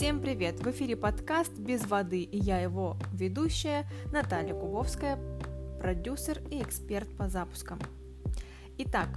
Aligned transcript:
Всем 0.00 0.20
привет! 0.20 0.58
В 0.60 0.70
эфире 0.70 0.96
подкаст 0.96 1.52
«Без 1.58 1.86
воды» 1.86 2.22
и 2.22 2.38
я 2.38 2.58
его 2.58 2.96
ведущая 3.12 3.86
Наталья 4.10 4.54
Кубовская, 4.54 5.18
продюсер 5.78 6.40
и 6.50 6.62
эксперт 6.62 7.06
по 7.18 7.28
запускам. 7.28 7.78
Итак, 8.78 9.08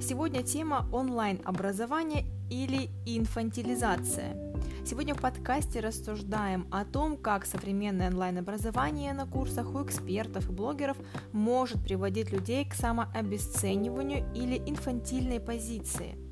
сегодня 0.00 0.44
тема 0.44 0.88
онлайн-образование 0.92 2.26
или 2.48 2.90
инфантилизация. 3.06 4.54
Сегодня 4.86 5.16
в 5.16 5.20
подкасте 5.20 5.80
рассуждаем 5.80 6.68
о 6.70 6.84
том, 6.84 7.16
как 7.16 7.44
современное 7.44 8.06
онлайн-образование 8.06 9.14
на 9.14 9.26
курсах 9.26 9.74
у 9.74 9.84
экспертов 9.84 10.48
и 10.48 10.52
блогеров 10.52 10.96
может 11.32 11.82
приводить 11.82 12.30
людей 12.30 12.64
к 12.64 12.74
самообесцениванию 12.74 14.32
или 14.32 14.58
инфантильной 14.58 15.40
позиции– 15.40 16.16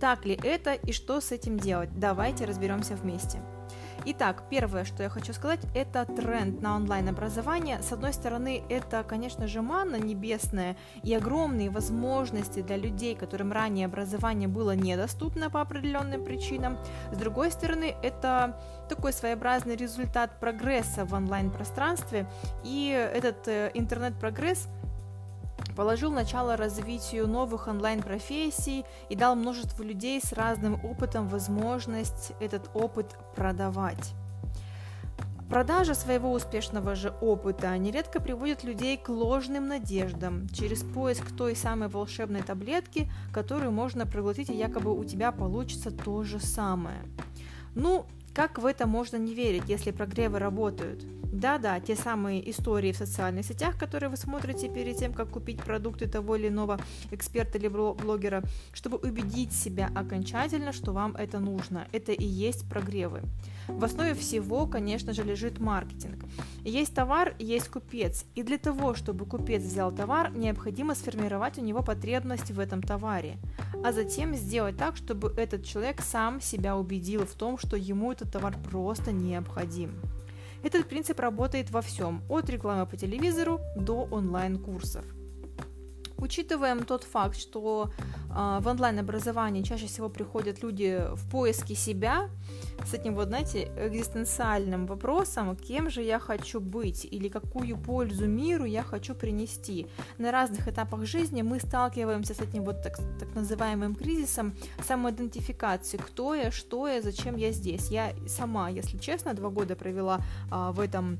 так 0.00 0.24
ли 0.24 0.38
это 0.42 0.74
и 0.74 0.92
что 0.92 1.20
с 1.20 1.32
этим 1.32 1.58
делать? 1.58 1.90
Давайте 1.98 2.44
разберемся 2.44 2.94
вместе. 2.94 3.40
Итак, 4.04 4.44
первое, 4.48 4.84
что 4.84 5.02
я 5.02 5.08
хочу 5.08 5.32
сказать, 5.32 5.60
это 5.74 6.06
тренд 6.06 6.62
на 6.62 6.76
онлайн-образование. 6.76 7.82
С 7.82 7.92
одной 7.92 8.12
стороны, 8.12 8.62
это, 8.68 9.02
конечно 9.02 9.46
же, 9.48 9.60
манна 9.60 9.96
небесная 9.96 10.76
и 11.02 11.12
огромные 11.12 11.68
возможности 11.68 12.62
для 12.62 12.76
людей, 12.76 13.16
которым 13.16 13.52
ранее 13.52 13.86
образование 13.86 14.48
было 14.48 14.74
недоступно 14.76 15.50
по 15.50 15.60
определенным 15.60 16.24
причинам. 16.24 16.78
С 17.12 17.16
другой 17.16 17.50
стороны, 17.50 17.96
это 18.02 18.58
такой 18.88 19.12
своеобразный 19.12 19.76
результат 19.76 20.38
прогресса 20.38 21.04
в 21.04 21.12
онлайн-пространстве, 21.12 22.26
и 22.64 22.90
этот 23.14 23.48
э, 23.48 23.72
интернет-прогресс– 23.74 24.68
положил 25.78 26.10
начало 26.10 26.56
развитию 26.56 27.28
новых 27.28 27.68
онлайн-профессий 27.68 28.84
и 29.08 29.14
дал 29.14 29.36
множеству 29.36 29.84
людей 29.84 30.20
с 30.20 30.32
разным 30.32 30.84
опытом 30.84 31.28
возможность 31.28 32.32
этот 32.40 32.68
опыт 32.74 33.16
продавать. 33.36 34.12
Продажа 35.48 35.94
своего 35.94 36.32
успешного 36.32 36.96
же 36.96 37.14
опыта 37.20 37.78
нередко 37.78 38.20
приводит 38.20 38.64
людей 38.64 38.96
к 38.96 39.08
ложным 39.08 39.68
надеждам 39.68 40.48
через 40.48 40.82
поиск 40.82 41.30
той 41.36 41.54
самой 41.54 41.88
волшебной 41.88 42.42
таблетки, 42.42 43.08
которую 43.32 43.70
можно 43.70 44.04
проглотить, 44.04 44.50
и 44.50 44.56
якобы 44.56 44.92
у 44.92 45.04
тебя 45.04 45.30
получится 45.30 45.92
то 45.92 46.24
же 46.24 46.40
самое. 46.40 46.98
Ну, 47.76 48.04
как 48.38 48.56
в 48.60 48.66
это 48.66 48.86
можно 48.86 49.16
не 49.16 49.34
верить, 49.34 49.64
если 49.66 49.90
прогревы 49.90 50.38
работают? 50.38 51.04
Да-да, 51.32 51.80
те 51.80 51.96
самые 51.96 52.48
истории 52.48 52.92
в 52.92 52.96
социальных 52.96 53.44
сетях, 53.44 53.76
которые 53.76 54.10
вы 54.10 54.16
смотрите 54.16 54.68
перед 54.68 54.96
тем, 54.96 55.12
как 55.12 55.30
купить 55.30 55.60
продукты 55.60 56.06
того 56.06 56.36
или 56.36 56.46
иного 56.46 56.78
эксперта 57.10 57.58
или 57.58 57.66
блогера, 57.66 58.44
чтобы 58.72 58.98
убедить 58.98 59.52
себя 59.52 59.90
окончательно, 59.92 60.72
что 60.72 60.92
вам 60.92 61.16
это 61.16 61.40
нужно. 61.40 61.88
Это 61.90 62.12
и 62.12 62.24
есть 62.24 62.68
прогревы. 62.70 63.22
В 63.68 63.84
основе 63.84 64.14
всего, 64.14 64.66
конечно 64.66 65.12
же, 65.12 65.22
лежит 65.22 65.60
маркетинг. 65.60 66.24
Есть 66.64 66.94
товар, 66.94 67.34
есть 67.38 67.68
купец. 67.68 68.24
И 68.34 68.42
для 68.42 68.58
того, 68.58 68.94
чтобы 68.94 69.26
купец 69.26 69.62
взял 69.62 69.92
товар, 69.92 70.30
необходимо 70.34 70.94
сформировать 70.94 71.58
у 71.58 71.62
него 71.62 71.82
потребность 71.82 72.50
в 72.50 72.58
этом 72.58 72.82
товаре. 72.82 73.36
А 73.84 73.92
затем 73.92 74.34
сделать 74.34 74.76
так, 74.76 74.96
чтобы 74.96 75.34
этот 75.36 75.64
человек 75.64 76.00
сам 76.00 76.40
себя 76.40 76.76
убедил 76.76 77.26
в 77.26 77.34
том, 77.34 77.58
что 77.58 77.76
ему 77.76 78.10
этот 78.10 78.32
товар 78.32 78.56
просто 78.70 79.12
необходим. 79.12 79.92
Этот 80.64 80.88
принцип 80.88 81.20
работает 81.20 81.70
во 81.70 81.82
всем, 81.82 82.22
от 82.28 82.50
рекламы 82.50 82.86
по 82.86 82.96
телевизору 82.96 83.60
до 83.76 84.08
онлайн-курсов. 84.10 85.04
Учитываем 86.16 86.84
тот 86.84 87.04
факт, 87.04 87.36
что 87.36 87.92
в 88.28 88.66
онлайн-образовании 88.66 89.62
чаще 89.62 89.86
всего 89.86 90.08
приходят 90.08 90.62
люди 90.62 91.00
в 91.14 91.30
поиске 91.30 91.74
себя, 91.74 92.28
с 92.84 92.94
этим 92.94 93.14
вот, 93.14 93.28
знаете, 93.28 93.70
экзистенциальным 93.76 94.86
вопросом, 94.86 95.56
кем 95.56 95.90
же 95.90 96.02
я 96.02 96.18
хочу 96.18 96.60
быть 96.60 97.04
или 97.04 97.28
какую 97.28 97.76
пользу 97.76 98.26
миру 98.26 98.64
я 98.64 98.82
хочу 98.82 99.14
принести. 99.14 99.86
На 100.18 100.30
разных 100.30 100.68
этапах 100.68 101.04
жизни 101.04 101.42
мы 101.42 101.60
сталкиваемся 101.60 102.34
с 102.34 102.40
этим 102.40 102.64
вот 102.64 102.82
так, 102.82 102.98
так 103.18 103.34
называемым 103.34 103.94
кризисом 103.94 104.54
самоидентификации, 104.86 105.96
кто 105.96 106.34
я, 106.34 106.50
что 106.50 106.86
я, 106.88 107.02
зачем 107.02 107.36
я 107.36 107.52
здесь. 107.52 107.90
Я 107.90 108.12
сама, 108.26 108.70
если 108.70 108.98
честно, 108.98 109.34
два 109.34 109.50
года 109.50 109.74
провела 109.74 110.20
а, 110.50 110.72
в 110.72 110.80
этом 110.80 111.18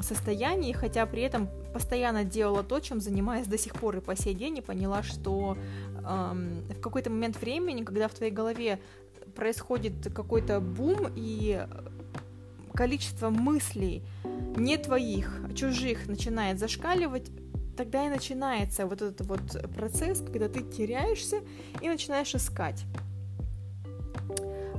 состоянии, 0.00 0.72
хотя 0.72 1.04
при 1.06 1.22
этом 1.22 1.48
постоянно 1.72 2.24
делала 2.24 2.62
то, 2.62 2.80
чем 2.80 3.00
занимаюсь 3.00 3.46
до 3.46 3.58
сих 3.58 3.74
пор 3.74 3.96
и 3.96 4.00
по 4.00 4.14
сей 4.16 4.34
день, 4.34 4.58
и 4.58 4.60
поняла, 4.60 5.02
что 5.02 5.56
в 6.04 6.80
какой-то 6.80 7.10
момент 7.10 7.40
времени, 7.40 7.82
когда 7.82 8.08
в 8.08 8.14
твоей 8.14 8.32
голове 8.32 8.80
происходит 9.34 10.12
какой-то 10.14 10.60
бум, 10.60 11.12
и 11.16 11.66
количество 12.74 13.30
мыслей 13.30 14.02
не 14.56 14.76
твоих, 14.76 15.40
а 15.48 15.54
чужих 15.54 16.06
начинает 16.06 16.58
зашкаливать, 16.58 17.30
тогда 17.76 18.06
и 18.06 18.08
начинается 18.08 18.86
вот 18.86 19.02
этот 19.02 19.26
вот 19.26 19.74
процесс, 19.74 20.20
когда 20.20 20.48
ты 20.48 20.60
теряешься 20.60 21.40
и 21.80 21.88
начинаешь 21.88 22.34
искать. 22.34 22.84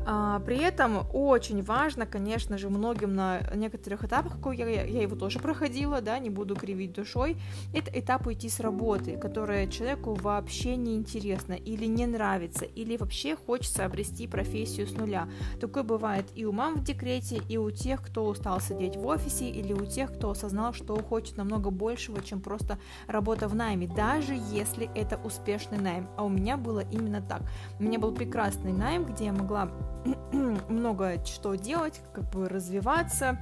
А, 0.08 0.40
при 0.42 0.58
этом 0.58 1.08
очень 1.14 1.64
важно, 1.64 2.06
конечно 2.06 2.58
же, 2.58 2.70
многим 2.70 3.16
на 3.16 3.42
некоторых 3.56 4.04
этапах, 4.04 4.38
я, 4.54 4.84
я 4.84 5.02
его 5.02 5.16
тоже 5.16 5.40
проходила, 5.40 6.00
да, 6.00 6.20
не 6.20 6.30
буду 6.30 6.56
кривить 6.56 6.94
душой, 6.94 7.38
это 7.74 7.92
этап 8.00 8.28
уйти 8.28 8.48
с 8.48 8.60
работы, 8.60 9.18
которая 9.18 9.66
человеку 9.68 10.14
вообще 10.14 10.76
не 10.76 10.96
интересна 10.96 11.54
или 11.54 11.86
не 11.86 12.06
нравится, 12.06 12.66
или 12.66 12.98
вообще 12.98 13.36
хочется 13.36 13.86
обрести 13.86 14.28
профессию 14.28 14.88
с 14.88 14.92
нуля. 14.92 15.28
Такое 15.60 15.82
бывает 15.82 16.26
и 16.36 16.46
у 16.46 16.52
мам 16.52 16.76
в 16.76 16.84
декрете, 16.84 17.42
и 17.50 17.58
у 17.58 17.72
тех, 17.72 18.04
кто 18.04 18.28
устал 18.28 18.62
сидеть 18.62 18.98
в 18.98 19.06
офисе, 19.08 19.50
или 19.50 19.74
у 19.74 19.86
тех, 19.86 20.14
кто 20.14 20.30
осознал, 20.30 20.74
что 20.74 20.96
хочет 21.02 21.38
намного 21.38 21.72
большего, 21.72 22.22
чем 22.22 22.42
просто 22.42 22.78
работа 23.08 23.48
в 23.48 23.56
найме, 23.56 23.88
даже 23.88 24.36
если 24.52 24.90
это 24.94 25.18
успешный 25.24 25.80
найм. 25.80 26.08
А 26.16 26.24
у 26.24 26.30
меня 26.30 26.58
было 26.58 26.82
именно 26.82 27.22
так. 27.22 27.42
У 27.80 27.84
меня 27.84 27.98
был 27.98 28.14
прекрасный 28.14 28.72
найм, 28.72 29.06
где 29.06 29.26
я 29.26 29.34
могла 29.34 29.72
много 30.70 31.24
что 31.26 31.56
делать, 31.56 32.02
как 32.14 32.30
бы 32.30 32.48
развиваться, 32.48 33.38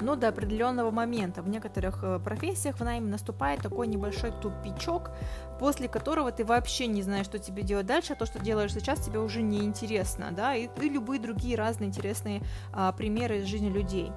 но 0.00 0.16
до 0.16 0.28
определенного 0.28 0.90
момента. 0.90 1.42
В 1.42 1.48
некоторых 1.48 2.00
э, 2.02 2.18
профессиях 2.18 2.76
в 2.76 2.84
найме 2.84 3.08
наступает 3.08 3.62
такой 3.62 3.86
небольшой 3.86 4.32
тупичок, 4.42 5.10
после 5.58 5.88
которого 5.88 6.32
ты 6.32 6.44
вообще 6.44 6.86
не 6.86 7.02
знаешь, 7.02 7.26
что 7.26 7.38
тебе 7.38 7.62
делать 7.62 7.86
дальше, 7.86 8.12
а 8.12 8.16
то, 8.16 8.26
что 8.26 8.38
делаешь 8.38 8.74
сейчас, 8.74 9.04
тебе 9.04 9.20
уже 9.20 9.42
не 9.42 9.64
интересно, 9.64 10.32
да, 10.32 10.54
и, 10.54 10.68
и 10.80 10.88
любые 10.88 11.20
другие 11.20 11.56
разные 11.56 11.88
интересные 11.88 12.42
а, 12.72 12.92
примеры 12.92 13.38
из 13.38 13.46
жизни 13.46 13.68
людей. 13.68 14.12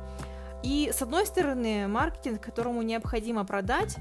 И 0.63 0.91
с 0.93 1.01
одной 1.01 1.25
стороны, 1.25 1.87
маркетинг, 1.87 2.41
которому 2.41 2.81
необходимо 2.81 3.45
продать, 3.45 3.95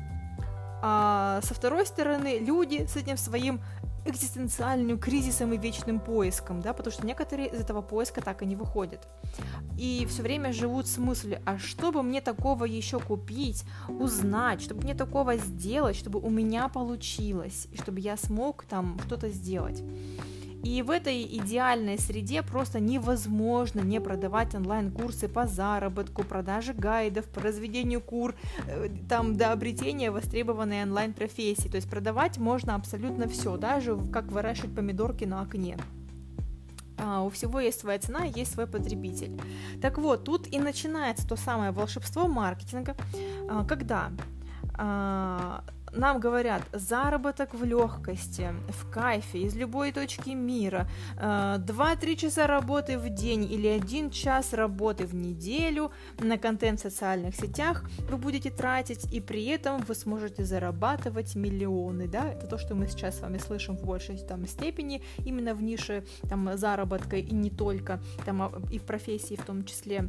а 0.81 1.41
со 1.43 1.55
второй 1.55 1.87
стороны, 1.87 2.39
люди 2.39 2.87
с 2.87 2.97
этим 2.97 3.17
своим 3.17 3.61
экзистенциальным 4.09 4.99
кризисом 4.99 5.53
и 5.53 5.59
вечным 5.59 6.01
поиском, 6.01 6.61
да, 6.61 6.73
потому 6.73 6.93
что 6.93 7.07
некоторые 7.07 7.49
из 7.49 7.61
этого 7.61 7.83
поиска 7.83 8.21
так 8.21 8.43
и 8.43 8.47
не 8.47 8.57
выходят. 8.57 9.07
И 9.79 10.07
все 10.09 10.23
время 10.23 10.53
живут 10.53 10.87
с 10.87 10.99
мыслью, 10.99 11.41
а 11.45 11.59
что 11.59 11.93
бы 11.93 12.03
мне 12.03 12.21
такого 12.21 12.65
еще 12.65 12.99
купить, 12.99 13.65
узнать, 13.89 14.63
чтобы 14.63 14.83
мне 14.83 14.95
такого 14.95 15.37
сделать, 15.37 15.97
чтобы 15.97 16.21
у 16.21 16.31
меня 16.31 16.69
получилось, 16.69 17.69
и 17.73 17.77
чтобы 17.77 18.01
я 18.01 18.17
смог 18.17 18.65
там 18.65 18.99
что-то 19.07 19.29
сделать. 19.29 19.83
И 20.65 20.83
в 20.83 20.91
этой 20.91 21.23
идеальной 21.25 21.99
среде 21.99 22.43
просто 22.43 22.81
невозможно 22.81 23.81
не 23.81 24.01
продавать 24.01 24.55
онлайн-курсы 24.55 25.29
по 25.29 25.47
заработку, 25.47 26.25
продаже 26.25 26.75
гайдов, 26.75 27.27
по 27.27 27.41
разведению 27.41 28.01
кур, 28.01 28.35
э, 28.67 28.89
там 29.09 29.37
до 29.37 29.53
обретения 29.53 30.11
востребованной 30.11 30.83
онлайн-профессии. 30.83 31.69
То 31.69 31.77
есть 31.77 31.89
продавать 31.89 32.39
можно 32.39 32.75
абсолютно 32.75 33.29
все, 33.29 33.57
даже 33.57 33.97
как 34.13 34.33
выращивать 34.33 34.75
помидорки 34.75 35.25
на 35.25 35.43
окне. 35.43 35.77
А, 36.99 37.23
у 37.23 37.31
всего 37.31 37.61
есть 37.61 37.81
своя 37.81 37.99
цена, 37.99 38.25
есть 38.25 38.53
свой 38.53 38.67
потребитель. 38.67 39.41
Так 39.81 39.99
вот, 39.99 40.25
тут 40.25 40.53
и 40.53 40.59
начинается 40.59 41.27
то 41.27 41.37
самое 41.37 41.71
волшебство 41.71 42.27
маркетинга, 42.27 42.97
а, 43.49 43.65
когда 43.65 44.11
а, 44.75 45.65
нам 45.99 46.21
говорят 46.21 46.63
заработок 46.73 47.55
в 47.55 47.65
легкости, 47.65 48.51
в 48.69 48.91
кайфе, 48.91 49.41
из 49.41 49.57
любой 49.57 49.93
точки 49.93 50.31
мира, 50.31 50.89
2-3 51.17 52.13
э, 52.13 52.17
часа 52.17 52.47
работы 52.47 52.99
в 52.99 53.09
день 53.11 53.45
или 53.45 53.67
1 53.67 54.11
час 54.11 54.53
работы 54.53 55.07
в 55.07 55.15
неделю 55.15 55.91
на 56.19 56.39
контент 56.39 56.79
в 56.79 56.83
социальных 56.83 57.35
сетях 57.35 57.85
вы 58.11 58.17
будете 58.17 58.51
тратить, 58.51 59.13
и 59.13 59.21
при 59.21 59.45
этом 59.47 59.83
вы 59.83 59.95
сможете 59.95 60.45
зарабатывать 60.45 61.35
миллионы, 61.35 62.07
да, 62.07 62.33
это 62.33 62.47
то, 62.47 62.59
что 62.59 62.75
мы 62.75 62.87
сейчас 62.87 63.19
с 63.19 63.21
вами 63.21 63.39
слышим 63.39 63.77
в 63.77 63.85
большей 63.85 64.19
там, 64.19 64.47
степени, 64.47 65.03
именно 65.25 65.55
в 65.55 65.63
нише 65.63 66.05
там, 66.29 66.57
заработка 66.57 67.17
и 67.17 67.35
не 67.35 67.51
только, 67.51 68.01
там, 68.25 68.43
а, 68.43 68.53
и 68.71 68.79
в 68.79 68.83
профессии 68.83 69.35
в 69.35 69.45
том 69.45 69.65
числе. 69.65 70.09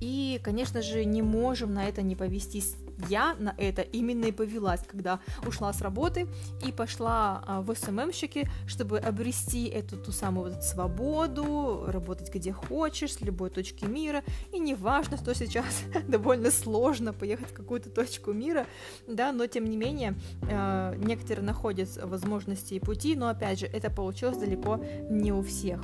И, 0.00 0.40
конечно 0.42 0.82
же, 0.82 1.04
не 1.04 1.22
можем 1.22 1.74
на 1.74 1.88
это 1.88 2.02
не 2.02 2.14
повестись 2.14 2.76
я 3.08 3.34
на 3.38 3.54
это 3.58 3.82
именно 3.82 4.26
и 4.26 4.32
повелась, 4.32 4.80
когда 4.86 5.20
ушла 5.46 5.72
с 5.72 5.80
работы 5.80 6.26
и 6.66 6.72
пошла 6.72 7.42
а, 7.46 7.60
в 7.60 7.74
СММщики, 7.74 8.48
чтобы 8.66 8.98
обрести 8.98 9.66
эту 9.66 9.96
ту 9.96 10.12
самую 10.12 10.52
вот 10.52 10.64
свободу, 10.64 11.84
работать 11.86 12.32
где 12.32 12.52
хочешь, 12.52 13.14
с 13.14 13.20
любой 13.20 13.50
точки 13.50 13.84
мира, 13.84 14.22
и 14.52 14.58
неважно, 14.58 15.16
что 15.16 15.34
сейчас 15.34 15.82
довольно 16.08 16.50
сложно 16.50 17.12
поехать 17.12 17.50
в 17.50 17.54
какую-то 17.54 17.90
точку 17.90 18.32
мира, 18.32 18.66
да, 19.06 19.32
но 19.32 19.46
тем 19.46 19.64
не 19.64 19.76
менее 19.76 20.14
э, 20.48 20.94
некоторые 20.98 21.44
находят 21.44 21.88
возможности 22.02 22.74
и 22.74 22.80
пути, 22.80 23.16
но 23.16 23.28
опять 23.28 23.60
же, 23.60 23.66
это 23.66 23.90
получилось 23.90 24.38
далеко 24.38 24.80
не 25.08 25.32
у 25.32 25.42
всех. 25.42 25.80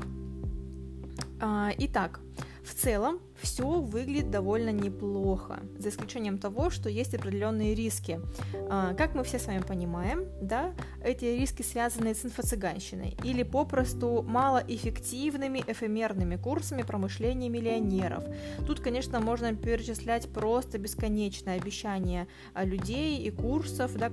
А, 1.40 1.70
итак, 1.78 2.20
в 2.64 2.74
целом 2.74 3.20
все 3.40 3.80
выглядит 3.80 4.30
довольно 4.30 4.70
неплохо, 4.70 5.60
за 5.78 5.90
исключением 5.90 6.38
того, 6.38 6.70
что 6.70 6.88
есть 6.88 7.14
определенные 7.14 7.74
риски. 7.74 8.20
А, 8.68 8.94
как 8.94 9.14
мы 9.14 9.24
все 9.24 9.38
с 9.38 9.46
вами 9.46 9.62
понимаем, 9.62 10.26
да, 10.40 10.74
эти 11.02 11.24
риски 11.24 11.62
связаны 11.62 12.14
с 12.14 12.24
инфо-цыганщиной 12.24 13.16
или 13.24 13.42
попросту 13.42 14.22
малоэффективными 14.22 15.64
эфемерными 15.66 16.36
курсами 16.36 16.82
промышления 16.82 17.48
миллионеров. 17.48 18.24
Тут, 18.66 18.80
конечно, 18.80 19.20
можно 19.20 19.54
перечислять 19.54 20.28
просто 20.32 20.78
бесконечное 20.78 21.56
обещание 21.56 22.26
а, 22.54 22.64
людей 22.64 23.18
и 23.18 23.30
курсов, 23.30 23.94
да, 23.96 24.10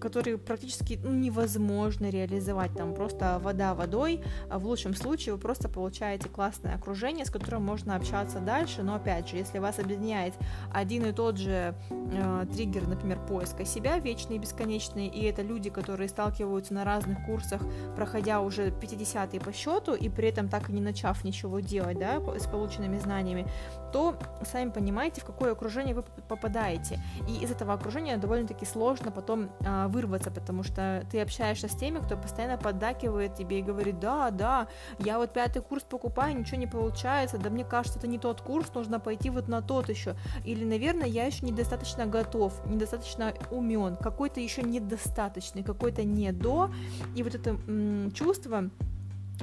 которые 0.00 0.38
практически 0.38 0.98
ну, 1.02 1.12
невозможно 1.12 2.08
реализовать, 2.08 2.74
там 2.74 2.94
просто 2.94 3.38
вода 3.42 3.74
водой, 3.74 4.22
а 4.48 4.58
в 4.58 4.66
лучшем 4.66 4.94
случае 4.94 5.34
вы 5.34 5.40
просто 5.40 5.68
получаете 5.68 6.28
классное 6.28 6.74
окружение, 6.74 7.24
с 7.24 7.30
которым 7.30 7.64
можно 7.64 7.96
общаться 7.96 8.29
развиваться 8.30 8.40
дальше, 8.40 8.82
но 8.82 8.94
опять 8.94 9.28
же, 9.28 9.36
если 9.36 9.58
вас 9.58 9.78
объединяет 9.78 10.34
один 10.72 11.06
и 11.06 11.12
тот 11.12 11.36
же 11.36 11.74
э, 11.90 12.46
триггер, 12.52 12.86
например, 12.86 13.18
поиска 13.26 13.64
себя, 13.64 13.98
вечный 13.98 14.36
и 14.36 14.38
бесконечный, 14.38 15.06
и 15.06 15.24
это 15.24 15.42
люди, 15.42 15.70
которые 15.70 16.08
сталкиваются 16.08 16.74
на 16.74 16.84
разных 16.84 17.24
курсах, 17.26 17.62
проходя 17.96 18.40
уже 18.40 18.70
50 18.70 19.42
по 19.42 19.52
счету, 19.52 19.94
и 19.94 20.08
при 20.08 20.28
этом 20.28 20.48
так 20.48 20.70
и 20.70 20.72
не 20.72 20.80
начав 20.80 21.24
ничего 21.24 21.60
делать, 21.60 21.98
да, 21.98 22.20
с 22.38 22.46
полученными 22.46 22.98
знаниями, 22.98 23.46
то 23.92 24.16
сами 24.44 24.70
понимаете, 24.70 25.20
в 25.20 25.24
какое 25.24 25.52
окружение 25.52 25.94
вы 25.94 26.02
попадаете. 26.02 27.00
И 27.28 27.44
из 27.44 27.50
этого 27.50 27.74
окружения 27.74 28.16
довольно-таки 28.16 28.64
сложно 28.64 29.10
потом 29.10 29.50
э, 29.60 29.86
вырваться, 29.88 30.30
потому 30.30 30.62
что 30.62 31.04
ты 31.10 31.20
общаешься 31.20 31.68
с 31.68 31.76
теми, 31.76 31.98
кто 31.98 32.16
постоянно 32.16 32.58
поддакивает 32.58 33.34
тебе 33.34 33.60
и 33.60 33.62
говорит, 33.62 34.00
да, 34.00 34.30
да, 34.30 34.68
я 34.98 35.18
вот 35.18 35.32
пятый 35.32 35.62
курс 35.62 35.82
покупаю, 35.82 36.38
ничего 36.38 36.58
не 36.58 36.66
получается, 36.66 37.38
да 37.38 37.50
мне 37.50 37.64
кажется, 37.64 37.98
это 37.98 38.08
не 38.08 38.18
тот 38.18 38.40
курс, 38.40 38.72
нужно 38.74 39.00
пойти 39.00 39.30
вот 39.30 39.48
на 39.48 39.62
тот 39.62 39.88
еще. 39.88 40.14
Или, 40.44 40.64
наверное, 40.64 41.06
я 41.06 41.26
еще 41.26 41.46
недостаточно 41.46 42.06
готов, 42.06 42.54
недостаточно 42.66 43.34
умен, 43.50 43.96
какой-то 43.96 44.40
еще 44.40 44.62
недостаточный, 44.62 45.62
какой-то 45.62 46.04
не 46.04 46.32
до. 46.32 46.70
И 47.16 47.22
вот 47.22 47.34
это 47.34 47.50
м- 47.50 48.10
чувство 48.12 48.70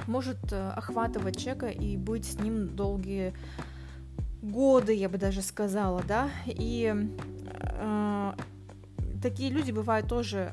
может 0.06 0.52
э, 0.52 0.70
охватывать 0.70 1.38
человека 1.38 1.66
и 1.68 1.96
быть 1.96 2.24
с 2.24 2.38
ним 2.38 2.74
долгие 2.76 3.34
годы, 4.42 4.94
я 4.94 5.08
бы 5.08 5.18
даже 5.18 5.42
сказала, 5.42 6.02
да, 6.06 6.30
и 6.46 6.94
э, 7.44 8.32
такие 9.22 9.50
люди 9.50 9.72
бывают 9.72 10.08
тоже 10.08 10.52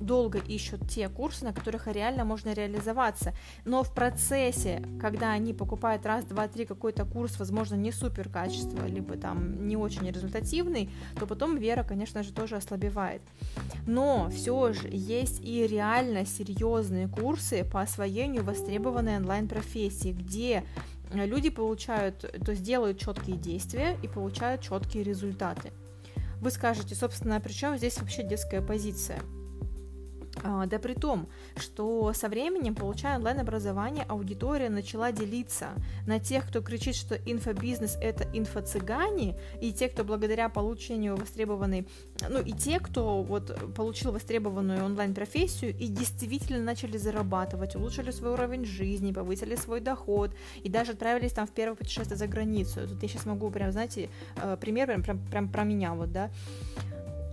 долго 0.00 0.38
ищут 0.38 0.88
те 0.88 1.08
курсы, 1.08 1.44
на 1.44 1.52
которых 1.52 1.86
реально 1.86 2.24
можно 2.24 2.52
реализоваться. 2.52 3.34
Но 3.64 3.82
в 3.82 3.94
процессе, 3.94 4.82
когда 5.00 5.32
они 5.32 5.52
покупают 5.52 6.06
раз, 6.06 6.24
два, 6.24 6.48
три 6.48 6.64
какой-то 6.64 7.04
курс, 7.04 7.38
возможно, 7.38 7.74
не 7.74 7.92
супер 7.92 8.28
качество, 8.28 8.86
либо 8.86 9.16
там 9.16 9.66
не 9.66 9.76
очень 9.76 10.08
результативный, 10.10 10.90
то 11.18 11.26
потом 11.26 11.56
вера, 11.56 11.82
конечно 11.82 12.22
же, 12.22 12.32
тоже 12.32 12.56
ослабевает. 12.56 13.22
Но 13.86 14.30
все 14.30 14.72
же 14.72 14.88
есть 14.90 15.40
и 15.42 15.66
реально 15.66 16.26
серьезные 16.26 17.08
курсы 17.08 17.64
по 17.64 17.80
освоению 17.80 18.44
востребованной 18.44 19.16
онлайн-профессии, 19.16 20.12
где 20.12 20.64
люди 21.12 21.50
получают, 21.50 22.20
то 22.20 22.50
есть 22.50 22.62
делают 22.62 22.98
четкие 22.98 23.36
действия 23.36 23.96
и 24.02 24.08
получают 24.08 24.62
четкие 24.62 25.02
результаты. 25.02 25.72
Вы 26.40 26.50
скажете, 26.50 26.94
собственно, 26.94 27.40
при 27.40 27.52
чем 27.52 27.76
здесь 27.76 27.98
вообще 27.98 28.22
детская 28.22 28.60
позиция? 28.60 29.20
А, 30.42 30.66
да 30.66 30.78
при 30.78 30.94
том, 30.94 31.28
что 31.56 32.12
со 32.12 32.28
временем, 32.28 32.74
получая 32.74 33.16
онлайн-образование, 33.16 34.04
аудитория 34.08 34.68
начала 34.68 35.12
делиться 35.12 35.68
на 36.06 36.18
тех, 36.18 36.46
кто 36.46 36.60
кричит, 36.60 36.94
что 36.94 37.14
инфобизнес– 37.14 37.96
это 38.00 38.24
инфо-цыгане, 38.32 39.38
и 39.60 39.72
те, 39.72 39.88
кто 39.88 40.04
благодаря 40.04 40.48
получению 40.48 41.16
востребованной, 41.16 41.86
ну 42.28 42.40
и 42.40 42.52
те, 42.52 42.80
кто 42.80 43.22
вот 43.22 43.74
получил 43.74 44.12
востребованную 44.12 44.84
онлайн-профессию 44.84 45.76
и 45.76 45.88
действительно 45.88 46.62
начали 46.62 46.96
зарабатывать, 46.96 47.76
улучшили 47.76 48.10
свой 48.10 48.32
уровень 48.32 48.64
жизни, 48.64 49.12
повысили 49.12 49.56
свой 49.56 49.80
доход 49.80 50.32
и 50.62 50.68
даже 50.68 50.92
отправились 50.92 51.32
там 51.32 51.46
в 51.46 51.50
первое 51.50 51.76
путешествие 51.76 52.16
за 52.16 52.26
границу. 52.26 52.86
Тут 52.88 53.02
я 53.02 53.08
сейчас 53.08 53.26
могу 53.26 53.50
прям, 53.50 53.72
знаете, 53.72 54.10
э, 54.36 54.56
пример 54.60 54.86
прям, 54.86 55.02
прям, 55.02 55.18
прям 55.18 55.48
про 55.48 55.64
меня 55.64 55.94
вот, 55.94 56.12
да. 56.12 56.30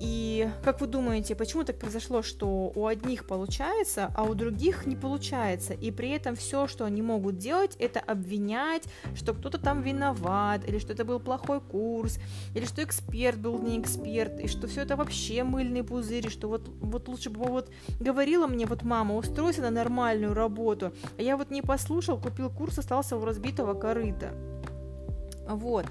И 0.04 0.50
как 0.66 0.82
вы 0.82 0.88
думаете, 0.88 1.34
почему 1.34 1.64
так 1.64 1.80
произошло, 1.80 2.24
что 2.24 2.74
у 2.76 2.88
одних 2.88 3.26
получается, 3.26 4.12
а 4.18 4.24
у 4.24 4.34
других 4.34 4.86
не 4.86 4.98
получается? 4.98 5.74
И 5.74 5.92
при 5.92 6.10
этом 6.10 6.36
все, 6.36 6.68
что 6.68 6.84
они 6.84 7.02
могут 7.02 7.38
делать, 7.38 7.78
это 7.80 8.02
обвинять, 8.02 8.84
что 9.16 9.34
кто-то 9.34 9.58
там 9.58 9.82
виноват, 9.82 10.68
или 10.68 10.78
что 10.78 10.92
это 10.92 11.06
был 11.06 11.22
плохой 11.22 11.62
курс, 11.62 12.20
или 12.54 12.66
что 12.66 12.84
эксперт 12.84 13.40
был 13.40 13.58
не 13.60 13.80
эксперт, 13.80 14.42
и 14.42 14.48
что 14.50 14.68
все 14.68 14.82
это 14.82 14.98
вообще 14.98 15.46
мыльный 15.46 15.84
пузырь, 15.86 16.28
и 16.28 16.30
что 16.30 16.50
вот, 16.50 16.68
вот 16.82 17.08
лучше 17.08 17.30
бы 17.30 17.46
вот 17.46 17.72
говорила 18.02 18.46
мне 18.46 18.66
вот 18.66 18.84
мама, 18.84 19.16
устройся 19.16 19.62
на 19.62 19.70
нормальную 19.70 20.34
работу, 20.34 20.92
а 21.18 21.22
я 21.22 21.38
вот 21.38 21.50
не 21.50 21.62
послушал, 21.62 22.20
купил 22.20 22.50
курс, 22.50 22.78
остался 22.78 23.16
у 23.16 23.24
разбитого 23.24 23.74
корыта. 23.74 24.34
Вот. 25.48 25.86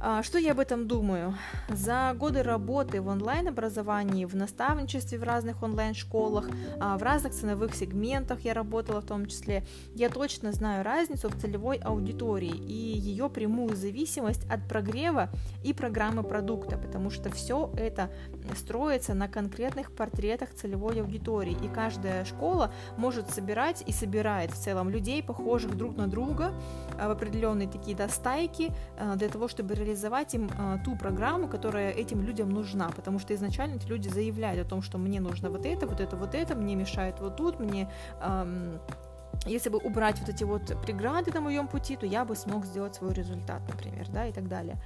А, 0.00 0.22
что 0.22 0.38
я 0.38 0.52
об 0.52 0.60
этом 0.60 0.86
думаю? 0.86 1.36
За 1.68 2.14
годы 2.16 2.42
работы 2.42 3.00
в 3.00 3.08
онлайн-образовании, 3.08 4.24
в 4.24 4.36
наставничестве 4.36 5.18
в 5.18 5.22
разных 5.22 5.62
онлайн-школах, 5.62 6.48
а, 6.80 6.96
в 6.98 7.02
разных 7.02 7.32
ценовых 7.32 7.74
сегментах 7.74 8.40
я 8.40 8.54
работала 8.54 9.00
в 9.00 9.06
том 9.06 9.26
числе, 9.26 9.64
я 9.94 10.08
точно 10.08 10.52
знаю 10.52 10.84
разницу 10.84 11.28
в 11.28 11.36
целевой 11.40 11.78
аудитории 11.78 12.54
и 12.54 12.98
ее 12.98 13.28
прямую 13.28 13.76
зависимость 13.76 14.44
от 14.50 14.66
прогрева 14.68 15.30
и 15.64 15.72
программы 15.72 16.22
продукта, 16.22 16.78
потому 16.78 17.10
что 17.10 17.30
все 17.30 17.72
это 17.76 18.10
строится 18.56 19.14
на 19.14 19.28
конкретных 19.28 19.92
портретах 19.92 20.54
целевой 20.54 21.00
аудитории, 21.00 21.56
и 21.62 21.68
каждая 21.68 22.24
школа 22.24 22.72
может 22.96 23.30
собирать 23.30 23.82
и 23.86 23.92
собирает 23.92 24.52
в 24.52 24.56
целом 24.56 24.90
людей, 24.90 25.22
похожих 25.22 25.76
друг 25.76 25.96
на 25.96 26.06
друга, 26.06 26.52
а, 26.98 27.08
в 27.08 27.10
определенные 27.10 27.68
такие 27.68 27.96
да, 27.96 28.08
стайки, 28.08 28.72
для 29.16 29.28
того, 29.28 29.48
чтобы 29.48 29.74
реализовать 29.78 30.34
им 30.34 30.50
э, 30.58 30.78
ту 30.84 30.96
программу, 30.96 31.48
которая 31.48 31.90
этим 31.90 32.22
людям 32.22 32.50
нужна, 32.50 32.90
потому 32.90 33.18
что 33.18 33.34
изначально 33.34 33.76
эти 33.76 33.86
люди 33.86 34.08
заявляют 34.08 34.66
о 34.66 34.68
том, 34.68 34.82
что 34.82 34.98
мне 34.98 35.20
нужно 35.20 35.50
вот 35.50 35.66
это, 35.66 35.86
вот 35.86 36.00
это, 36.00 36.16
вот 36.16 36.34
это, 36.34 36.54
мне 36.54 36.74
мешает 36.74 37.20
вот 37.20 37.36
тут, 37.36 37.60
мне 37.60 37.88
если 39.46 39.70
бы 39.70 39.78
убрать 39.78 40.18
вот 40.20 40.28
эти 40.28 40.44
вот 40.44 40.80
преграды 40.82 41.32
на 41.32 41.40
моем 41.40 41.68
пути, 41.68 41.96
то 41.96 42.06
я 42.06 42.24
бы 42.24 42.34
смог 42.34 42.64
сделать 42.64 42.94
свой 42.94 43.12
результат, 43.12 43.62
например, 43.68 44.08
да, 44.08 44.26
и 44.26 44.32
так 44.32 44.48
далее. 44.48 44.76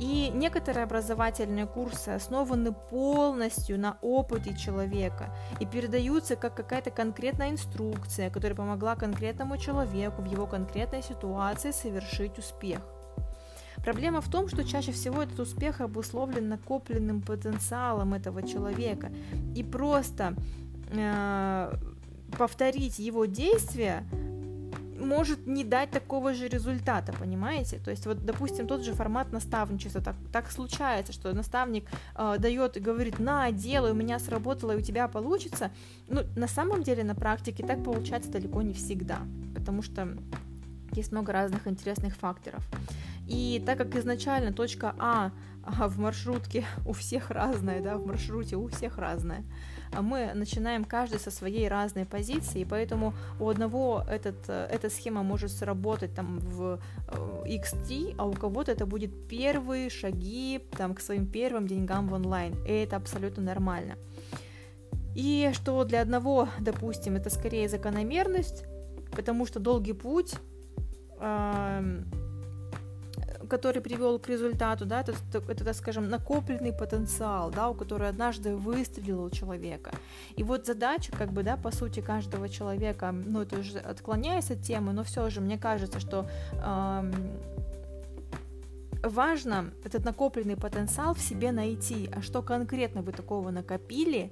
И 0.00 0.30
некоторые 0.34 0.84
образовательные 0.84 1.66
курсы 1.66 2.08
основаны 2.08 2.72
полностью 2.72 3.78
на 3.78 3.98
опыте 4.02 4.56
человека 4.56 5.34
и 5.60 5.66
передаются 5.66 6.34
как 6.34 6.54
какая-то 6.54 6.90
конкретная 6.90 7.50
инструкция, 7.50 8.30
которая 8.30 8.56
помогла 8.56 8.96
конкретному 8.96 9.58
человеку 9.58 10.22
в 10.22 10.26
его 10.26 10.46
конкретной 10.46 11.02
ситуации 11.02 11.70
совершить 11.70 12.38
успех. 12.38 12.80
Проблема 13.84 14.20
в 14.20 14.28
том, 14.28 14.48
что 14.48 14.64
чаще 14.64 14.92
всего 14.92 15.22
этот 15.22 15.40
успех 15.40 15.80
обусловлен 15.80 16.48
накопленным 16.48 17.20
потенциалом 17.20 18.14
этого 18.14 18.46
человека. 18.46 19.10
И 19.56 19.64
просто 19.64 20.34
э, 20.92 21.72
повторить 22.38 22.98
его 22.98 23.24
действия 23.24 24.04
может 24.98 25.46
не 25.46 25.64
дать 25.64 25.90
такого 25.90 26.32
же 26.32 26.48
результата, 26.48 27.12
понимаете? 27.12 27.78
То 27.78 27.90
есть 27.90 28.06
вот, 28.06 28.24
допустим, 28.24 28.66
тот 28.66 28.82
же 28.82 28.92
формат 28.92 29.32
наставничества, 29.32 30.00
так, 30.00 30.16
так 30.32 30.50
случается, 30.50 31.12
что 31.12 31.32
наставник 31.32 31.84
э, 32.14 32.36
дает 32.38 32.76
и 32.76 32.80
говорит, 32.80 33.18
на, 33.18 33.50
делай, 33.50 33.90
у 33.90 33.94
меня 33.94 34.18
сработало, 34.18 34.72
и 34.72 34.76
у 34.76 34.80
тебя 34.80 35.08
получится. 35.08 35.70
Ну, 36.08 36.22
на 36.36 36.48
самом 36.48 36.82
деле, 36.82 37.04
на 37.04 37.14
практике 37.14 37.66
так 37.66 37.82
получается 37.82 38.30
далеко 38.30 38.62
не 38.62 38.74
всегда, 38.74 39.18
потому 39.54 39.82
что 39.82 40.08
есть 40.94 41.12
много 41.12 41.32
разных 41.32 41.66
интересных 41.66 42.14
факторов. 42.16 42.62
И 43.32 43.62
так 43.64 43.78
как 43.78 43.96
изначально 43.96 44.52
точка 44.52 44.94
А 44.98 45.32
в 45.64 45.98
маршрутке 45.98 46.64
у 46.86 46.92
всех 46.92 47.30
разная, 47.30 47.80
да, 47.80 47.96
в 47.96 48.06
маршруте 48.06 48.56
у 48.56 48.68
всех 48.68 48.98
разная, 48.98 49.42
мы 50.00 50.32
начинаем 50.34 50.84
каждый 50.84 51.18
со 51.18 51.30
своей 51.30 51.68
разной 51.68 52.04
позиции, 52.04 52.64
поэтому 52.64 53.14
у 53.40 53.48
одного 53.48 54.04
этот, 54.08 54.48
э, 54.48 54.68
эта 54.70 54.90
схема 54.90 55.22
может 55.22 55.50
сработать 55.50 56.14
там 56.14 56.40
в 56.40 56.80
XT, 57.46 58.16
а 58.18 58.26
у 58.26 58.32
кого-то 58.32 58.72
это 58.72 58.86
будет 58.86 59.28
первые 59.28 59.88
шаги 59.90 60.60
там, 60.76 60.94
к 60.94 61.00
своим 61.00 61.26
первым 61.26 61.66
деньгам 61.66 62.08
в 62.08 62.14
онлайн, 62.14 62.54
и 62.66 62.72
это 62.72 62.96
абсолютно 62.96 63.42
нормально. 63.42 63.94
И 65.14 65.50
что 65.54 65.84
для 65.84 66.00
одного, 66.00 66.48
допустим, 66.58 67.16
это 67.16 67.30
скорее 67.30 67.68
закономерность, 67.68 68.64
потому 69.14 69.46
что 69.46 69.60
долгий 69.60 69.92
путь 69.92 70.34
который 73.52 73.82
привел 73.82 74.18
к 74.18 74.30
результату, 74.30 74.86
да, 74.86 75.00
это, 75.00 75.12
это, 75.48 75.64
так 75.64 75.74
скажем, 75.74 76.08
накопленный 76.08 76.72
потенциал, 76.72 77.50
да, 77.50 77.68
у 77.68 77.74
которого 77.74 78.08
однажды 78.08 78.56
выстрелил 78.56 79.24
у 79.24 79.30
человека. 79.30 79.90
И 80.36 80.42
вот 80.42 80.64
задача, 80.66 81.12
как 81.12 81.32
бы, 81.32 81.42
да, 81.42 81.58
по 81.58 81.70
сути, 81.70 82.00
каждого 82.00 82.48
человека, 82.48 83.12
ну, 83.12 83.42
это 83.42 83.58
уже 83.58 83.78
отклоняясь 83.78 84.50
от 84.50 84.62
темы, 84.62 84.94
но 84.94 85.02
все 85.04 85.28
же 85.28 85.42
мне 85.42 85.58
кажется, 85.58 86.00
что 86.00 86.26
э, 86.52 87.12
важно 89.02 89.70
этот 89.84 90.04
накопленный 90.04 90.56
потенциал 90.56 91.12
в 91.12 91.20
себе 91.20 91.52
найти, 91.52 92.08
а 92.10 92.22
что 92.22 92.40
конкретно 92.40 93.02
вы 93.02 93.12
такого 93.12 93.50
накопили, 93.50 94.30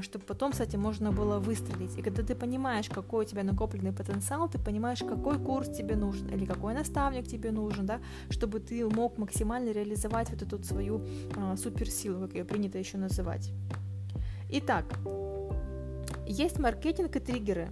чтобы 0.00 0.24
потом, 0.24 0.52
кстати, 0.52 0.76
можно 0.76 1.12
было 1.12 1.38
выстрелить. 1.38 1.96
И 1.98 2.02
когда 2.02 2.22
ты 2.22 2.34
понимаешь, 2.34 2.88
какой 2.88 3.24
у 3.24 3.28
тебя 3.28 3.42
накопленный 3.42 3.92
потенциал, 3.92 4.48
ты 4.48 4.58
понимаешь, 4.58 5.00
какой 5.00 5.38
курс 5.38 5.68
тебе 5.68 5.96
нужен 5.96 6.28
или 6.28 6.44
какой 6.44 6.74
наставник 6.74 7.26
тебе 7.26 7.50
нужен, 7.50 7.86
да, 7.86 8.00
чтобы 8.30 8.60
ты 8.60 8.86
мог 8.88 9.18
максимально 9.18 9.70
реализовать 9.72 10.30
вот 10.30 10.42
эту 10.42 10.62
свою 10.62 11.02
а, 11.36 11.56
суперсилу, 11.56 12.26
как 12.26 12.34
ее 12.34 12.44
принято 12.44 12.78
еще 12.78 12.98
называть. 12.98 13.52
Итак, 14.50 14.84
есть 16.26 16.58
маркетинг 16.58 17.16
и 17.16 17.20
триггеры. 17.20 17.68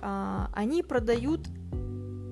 А, 0.00 0.50
они 0.54 0.82
продают 0.82 1.40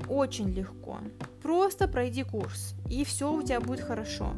очень 0.08 0.48
легко. 0.50 0.98
Просто 1.42 1.88
пройди 1.88 2.24
курс, 2.24 2.74
и 2.88 3.04
все 3.04 3.32
у 3.32 3.42
тебя 3.42 3.60
будет 3.60 3.80
хорошо. 3.80 4.34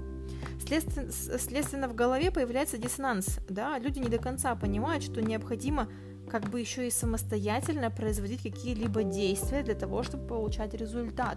Следственно, 0.72 1.12
следственно, 1.38 1.86
в 1.86 1.94
голове 1.94 2.30
появляется 2.30 2.78
диссонанс, 2.78 3.40
да, 3.46 3.78
люди 3.78 3.98
не 3.98 4.08
до 4.08 4.16
конца 4.16 4.54
понимают, 4.54 5.04
что 5.04 5.20
необходимо 5.20 5.86
как 6.32 6.48
бы 6.48 6.60
еще 6.60 6.86
и 6.86 6.90
самостоятельно 6.90 7.90
производить 7.90 8.42
какие-либо 8.42 9.02
действия 9.02 9.62
для 9.62 9.74
того, 9.74 10.02
чтобы 10.02 10.26
получать 10.26 10.72
результат. 10.72 11.36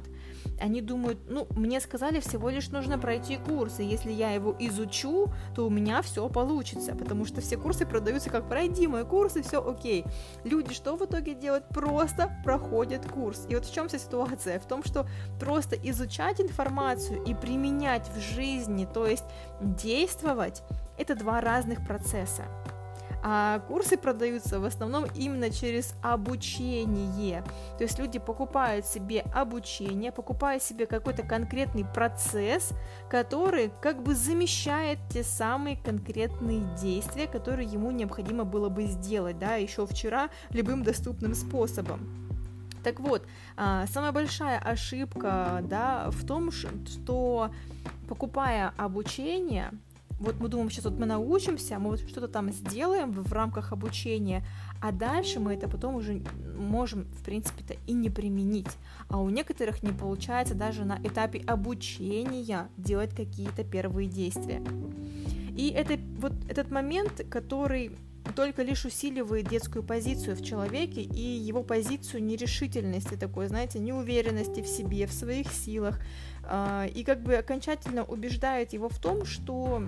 Они 0.61 0.79
думают, 0.79 1.19
ну, 1.27 1.47
мне 1.49 1.81
сказали, 1.81 2.21
всего 2.21 2.49
лишь 2.49 2.69
нужно 2.69 2.97
пройти 2.97 3.35
курс, 3.35 3.81
и 3.81 3.83
если 3.83 4.09
я 4.09 4.31
его 4.31 4.55
изучу, 4.57 5.27
то 5.53 5.67
у 5.67 5.69
меня 5.69 6.01
все 6.01 6.29
получится, 6.29 6.95
потому 6.95 7.25
что 7.25 7.41
все 7.41 7.57
курсы 7.57 7.85
продаются 7.85 8.29
как 8.29 8.47
пройди 8.47 8.87
мой 8.87 9.03
курс, 9.03 9.35
и 9.35 9.41
все 9.41 9.61
окей. 9.61 10.05
Люди 10.45 10.73
что 10.73 10.95
в 10.95 11.03
итоге 11.03 11.35
делают? 11.35 11.67
Просто 11.67 12.31
проходят 12.45 13.05
курс. 13.05 13.45
И 13.49 13.55
вот 13.55 13.65
в 13.65 13.73
чем 13.73 13.89
вся 13.89 13.99
ситуация? 13.99 14.59
В 14.61 14.65
том, 14.65 14.81
что 14.85 15.05
просто 15.41 15.75
изучать 15.75 16.39
информацию 16.39 17.21
и 17.25 17.33
применять 17.33 18.07
в 18.15 18.21
жизни, 18.21 18.87
то 18.93 19.05
есть 19.05 19.25
действовать, 19.59 20.63
это 20.97 21.15
два 21.15 21.41
разных 21.41 21.85
процесса. 21.85 22.43
А 23.27 23.57
курсы 23.67 23.97
продаются 23.97 24.59
в 24.59 24.65
основном 24.65 25.07
именно 25.15 25.49
через 25.49 25.95
обучение. 26.03 27.43
То 27.75 27.83
есть 27.83 27.97
люди 27.97 28.19
покупают 28.19 28.85
себе 28.85 29.21
обучение, 29.33 30.11
покупают 30.11 30.61
себе 30.61 30.85
какой-то 30.85 31.23
конкретный 31.23 31.85
процесс, 31.85 32.69
который 33.09 33.71
как 33.81 34.03
бы 34.03 34.13
замещает 34.13 34.99
те 35.09 35.23
самые 35.23 35.75
конкретные 35.75 36.61
действия, 36.79 37.25
которые 37.25 37.67
ему 37.67 37.89
необходимо 37.89 38.43
было 38.43 38.69
бы 38.69 38.83
сделать, 38.85 39.39
да, 39.39 39.55
еще 39.55 39.87
вчера 39.87 40.29
любым 40.51 40.83
доступным 40.83 41.33
способом. 41.33 42.01
Так 42.83 42.99
вот, 42.99 43.23
а, 43.57 43.87
самая 43.87 44.11
большая 44.11 44.59
ошибка, 44.59 45.61
да, 45.63 46.11
в 46.11 46.27
том, 46.27 46.51
что 46.51 47.49
покупая 48.07 48.71
обучение, 48.77 49.71
вот 50.19 50.39
мы 50.39 50.47
думаем, 50.47 50.69
сейчас 50.69 50.85
вот 50.85 50.97
мы 50.97 51.05
научимся, 51.05 51.77
мы 51.77 51.91
вот 51.91 51.99
что-то 51.99 52.27
там 52.27 52.51
сделаем 52.51 53.11
в, 53.11 53.33
рамках 53.33 53.73
обучения, 53.73 54.45
а 54.81 54.91
дальше 54.91 55.39
мы 55.39 55.53
это 55.53 55.67
потом 55.67 55.95
уже 55.95 56.21
можем, 56.57 57.05
в 57.19 57.23
принципе-то, 57.23 57.75
и 57.85 57.93
не 57.93 58.09
применить. 58.09 58.71
А 59.09 59.19
у 59.19 59.29
некоторых 59.29 59.83
не 59.83 59.91
получается 59.91 60.55
даже 60.55 60.85
на 60.85 60.99
этапе 61.03 61.39
обучения 61.45 62.69
делать 62.77 63.13
какие-то 63.13 63.63
первые 63.63 64.07
действия. 64.07 64.63
И 65.57 65.69
это 65.69 65.97
вот 66.19 66.33
этот 66.49 66.71
момент, 66.71 67.25
который 67.29 67.91
только 68.35 68.63
лишь 68.63 68.85
усиливает 68.85 69.47
детскую 69.47 69.83
позицию 69.83 70.35
в 70.35 70.43
человеке 70.43 71.01
и 71.01 71.21
его 71.21 71.63
позицию 71.63 72.23
нерешительности 72.23 73.15
такой, 73.15 73.47
знаете, 73.47 73.79
неуверенности 73.79 74.61
в 74.61 74.67
себе, 74.67 75.05
в 75.05 75.13
своих 75.13 75.51
силах, 75.51 75.99
а, 76.43 76.85
и 76.87 77.03
как 77.03 77.21
бы 77.21 77.35
окончательно 77.35 78.03
убеждает 78.03 78.73
его 78.73 78.89
в 78.89 78.99
том, 78.99 79.25
что 79.25 79.83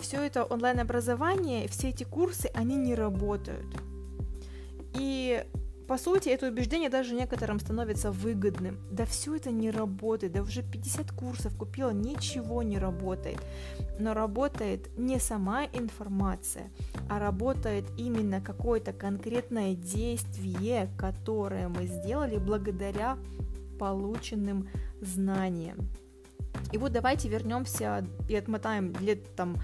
все 0.00 0.22
это 0.22 0.44
онлайн-образование, 0.44 1.68
все 1.68 1.90
эти 1.90 2.04
курсы, 2.04 2.50
они 2.54 2.76
не 2.76 2.94
работают. 2.94 3.66
И 4.94 5.44
по 5.86 5.98
сути, 5.98 6.30
это 6.30 6.48
убеждение 6.48 6.88
даже 6.88 7.14
некоторым 7.14 7.60
становится 7.60 8.10
выгодным. 8.10 8.78
Да 8.90 9.04
все 9.04 9.36
это 9.36 9.50
не 9.50 9.70
работает, 9.70 10.32
да 10.32 10.42
уже 10.42 10.62
50 10.62 11.12
курсов 11.12 11.54
купила, 11.56 11.90
ничего 11.90 12.62
не 12.62 12.78
работает. 12.78 13.38
Но 13.98 14.14
работает 14.14 14.96
не 14.96 15.18
сама 15.18 15.66
информация, 15.66 16.70
а 17.10 17.18
работает 17.18 17.84
именно 17.98 18.40
какое-то 18.40 18.94
конкретное 18.94 19.74
действие, 19.74 20.88
которое 20.98 21.68
мы 21.68 21.86
сделали 21.86 22.38
благодаря 22.38 23.18
полученным 23.78 24.68
знаниям. 25.02 25.76
И 26.74 26.78
вот 26.78 26.90
давайте 26.90 27.28
вернемся 27.28 28.04
и 28.28 28.34
отмотаем 28.34 28.92
лет 28.98 29.36
там 29.36 29.58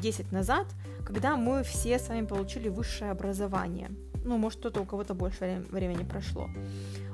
10 0.00 0.30
назад, 0.30 0.66
когда 1.04 1.36
мы 1.36 1.64
все 1.64 1.98
с 1.98 2.08
вами 2.08 2.26
получили 2.26 2.68
высшее 2.68 3.10
образование. 3.10 3.90
Ну, 4.24 4.38
может, 4.38 4.60
кто-то 4.60 4.80
у 4.80 4.84
кого-то 4.84 5.14
больше 5.14 5.64
времени 5.72 6.04
прошло. 6.04 6.48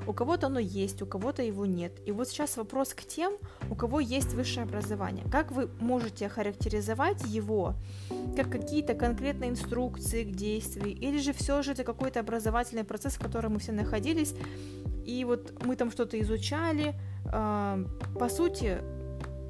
У 0.07 0.13
кого-то 0.13 0.49
оно 0.49 0.59
есть, 0.59 1.01
у 1.01 1.07
кого-то 1.07 1.43
его 1.43 1.65
нет. 1.65 1.93
И 2.05 2.13
вот 2.13 2.29
сейчас 2.29 2.59
вопрос 2.59 2.93
к 2.93 3.01
тем, 3.01 3.33
у 3.71 3.75
кого 3.75 4.01
есть 4.01 4.35
высшее 4.35 4.65
образование. 4.65 5.25
Как 5.33 5.53
вы 5.53 5.71
можете 5.81 6.29
характеризовать 6.29 7.25
его 7.25 7.77
как 8.37 8.51
какие-то 8.51 8.93
конкретные 8.93 9.49
инструкции 9.49 10.25
к 10.25 10.37
действию, 10.37 10.95
или 10.95 11.19
же 11.19 11.33
все 11.33 11.63
же 11.63 11.73
это 11.73 11.85
какой-то 11.85 12.21
образовательный 12.21 12.85
процесс, 12.85 13.15
в 13.15 13.21
котором 13.21 13.55
мы 13.55 13.59
все 13.59 13.73
находились, 13.73 14.35
и 15.07 15.25
вот 15.25 15.65
мы 15.65 15.77
там 15.77 15.91
что-то 15.91 16.21
изучали. 16.21 16.95
Э, 17.33 17.85
по 18.19 18.29
сути, 18.29 18.79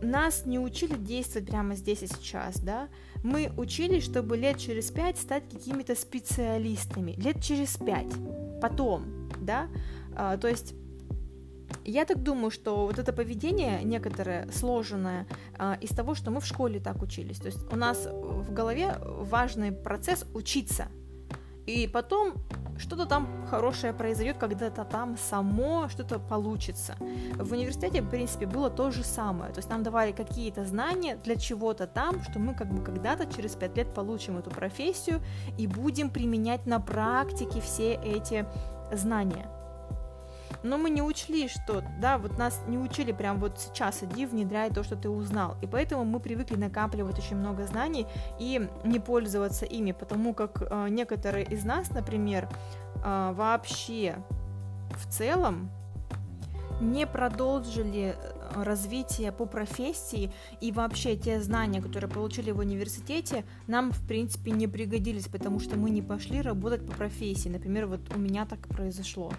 нас 0.03 0.47
не 0.47 0.59
учили 0.59 0.97
действовать 0.97 1.49
прямо 1.49 1.75
здесь 1.75 2.03
и 2.03 2.07
сейчас, 2.07 2.59
да, 2.61 2.89
мы 3.23 3.53
учились, 3.57 4.05
чтобы 4.05 4.37
лет 4.37 4.59
через 4.59 4.91
пять 4.91 5.19
стать 5.19 5.45
какими-то 5.51 5.95
специалистами, 5.95 7.13
лет 7.13 7.43
через 7.43 7.77
пять, 7.77 8.13
потом, 8.61 9.31
да, 9.41 9.69
а, 10.17 10.37
то 10.37 10.49
есть 10.49 10.75
я 11.85 12.05
так 12.05 12.23
думаю, 12.23 12.51
что 12.51 12.87
вот 12.87 12.99
это 12.99 13.13
поведение 13.13 13.83
некоторое 13.85 14.51
сложенное 14.53 15.27
а, 15.59 15.79
из 15.81 15.91
того, 15.91 16.15
что 16.15 16.31
мы 16.31 16.41
в 16.41 16.47
школе 16.47 16.81
так 16.81 17.03
учились, 17.03 17.39
то 17.39 17.47
есть 17.47 17.61
у 17.73 17.77
нас 17.77 18.07
в 18.07 18.53
голове 18.53 18.97
важный 19.03 19.73
процесс 19.73 20.25
учиться, 20.35 20.89
и 21.67 21.87
потом 21.87 22.35
что-то 22.81 23.07
там 23.07 23.29
хорошее 23.49 23.93
произойдет, 23.93 24.39
когда-то 24.39 24.85
там 24.85 25.17
само 25.17 25.89
что-то 25.89 26.19
получится. 26.19 26.97
В 27.37 27.53
университете, 27.53 28.03
в 28.03 28.09
принципе, 28.09 28.47
было 28.47 28.71
то 28.71 28.91
же 28.91 29.05
самое. 29.05 29.53
То 29.53 29.59
есть 29.59 29.69
нам 29.69 29.83
давали 29.83 30.13
какие-то 30.13 30.65
знания 30.65 31.17
для 31.23 31.37
чего-то 31.37 31.87
там, 31.87 32.23
что 32.23 32.39
мы 32.39 32.55
как 32.55 32.73
бы 32.73 32.83
когда-то 32.83 33.27
через 33.27 33.55
пять 33.55 33.77
лет 33.77 33.93
получим 33.95 34.39
эту 34.39 34.51
профессию 34.51 35.21
и 35.59 35.67
будем 35.67 36.11
применять 36.11 36.67
на 36.67 36.81
практике 36.81 37.61
все 37.61 37.95
эти 37.95 38.47
знания. 38.93 39.47
Но 40.63 40.77
мы 40.77 40.91
не 40.91 41.03
учли, 41.03 41.49
что, 41.49 41.83
да, 42.01 42.19
вот 42.19 42.39
нас 42.39 42.63
не 42.67 42.79
учили 42.79 43.13
прям 43.13 43.39
вот 43.39 43.59
сейчас, 43.59 44.03
иди, 44.03 44.27
внедряй 44.27 44.71
то, 44.71 44.83
что 44.83 44.97
ты 44.97 45.09
узнал. 45.09 45.57
И 45.63 45.67
поэтому 45.67 46.05
мы 46.05 46.21
привыкли 46.21 46.57
накапливать 46.57 47.19
очень 47.19 47.37
много 47.37 47.67
знаний 47.67 48.07
и 48.39 48.69
не 48.85 49.01
пользоваться 49.01 49.65
ими, 49.65 49.93
потому 49.93 50.35
как 50.35 50.63
э, 50.63 50.89
некоторые 50.91 51.47
из 51.47 51.65
нас, 51.65 51.91
например, 51.91 52.49
э, 53.03 53.33
вообще 53.35 54.17
в 54.91 55.11
целом 55.11 55.71
не 56.81 57.07
продолжили 57.07 58.15
э, 58.17 58.63
развитие 58.63 59.33
по 59.33 59.47
профессии 59.47 60.33
и 60.61 60.73
вообще 60.73 61.17
те 61.17 61.41
знания, 61.41 61.81
которые 61.81 62.11
получили 62.11 62.51
в 62.51 62.59
университете, 62.59 63.45
нам 63.67 63.93
в 63.93 64.07
принципе 64.07 64.51
не 64.51 64.67
пригодились, 64.67 65.29
потому 65.29 65.61
что 65.61 65.79
мы 65.79 65.91
не 65.91 66.03
пошли 66.03 66.41
работать 66.41 66.87
по 66.87 66.93
профессии. 66.93 67.49
Например, 67.49 67.87
вот 67.87 68.01
у 68.15 68.19
меня 68.19 68.47
так 68.47 68.67
произошло. 68.69 69.33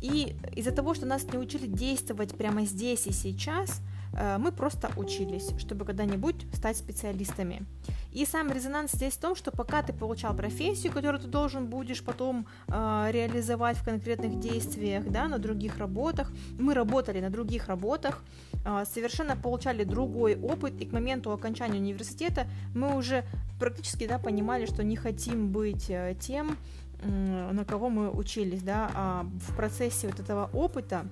И 0.00 0.36
из-за 0.54 0.70
того, 0.70 0.94
что 0.94 1.06
нас 1.06 1.24
не 1.24 1.38
учили 1.38 1.66
действовать 1.66 2.36
прямо 2.36 2.64
здесь 2.64 3.06
и 3.06 3.12
сейчас, 3.12 3.80
э, 4.12 4.38
мы 4.38 4.52
просто 4.52 4.90
учились, 4.96 5.50
чтобы 5.58 5.84
когда-нибудь 5.84 6.46
стать 6.54 6.76
специалистами. 6.76 7.66
И 8.12 8.24
сам 8.24 8.50
резонанс 8.50 8.92
здесь 8.92 9.14
в 9.14 9.20
том, 9.20 9.36
что 9.36 9.50
пока 9.50 9.82
ты 9.82 9.92
получал 9.92 10.34
профессию, 10.34 10.92
которую 10.92 11.20
ты 11.20 11.28
должен 11.28 11.66
будешь 11.66 12.02
потом 12.02 12.46
э, 12.68 13.08
реализовать 13.10 13.76
в 13.76 13.84
конкретных 13.84 14.40
действиях, 14.40 15.04
да, 15.08 15.28
на 15.28 15.38
других 15.38 15.78
работах, 15.78 16.32
мы 16.58 16.74
работали 16.74 17.20
на 17.20 17.30
других 17.30 17.68
работах, 17.68 18.24
э, 18.64 18.84
совершенно 18.92 19.36
получали 19.36 19.84
другой 19.84 20.36
опыт, 20.36 20.80
и 20.80 20.86
к 20.86 20.92
моменту 20.92 21.32
окончания 21.32 21.78
университета 21.78 22.46
мы 22.74 22.96
уже 22.96 23.24
практически, 23.58 24.06
да, 24.06 24.18
понимали, 24.18 24.66
что 24.66 24.82
не 24.82 24.96
хотим 24.96 25.50
быть 25.52 25.90
э, 25.90 26.16
тем, 26.18 26.56
на 27.02 27.64
кого 27.64 27.90
мы 27.90 28.10
учились, 28.10 28.62
да, 28.62 28.90
а 28.94 29.26
в 29.48 29.56
процессе 29.56 30.08
вот 30.08 30.20
этого 30.20 30.50
опыта 30.52 31.06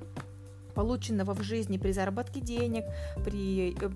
полученного 0.76 1.34
в 1.34 1.42
жизни 1.42 1.78
при 1.78 1.92
заработке 1.92 2.40
денег, 2.40 2.84
при 3.24 3.74
э, 3.80 3.90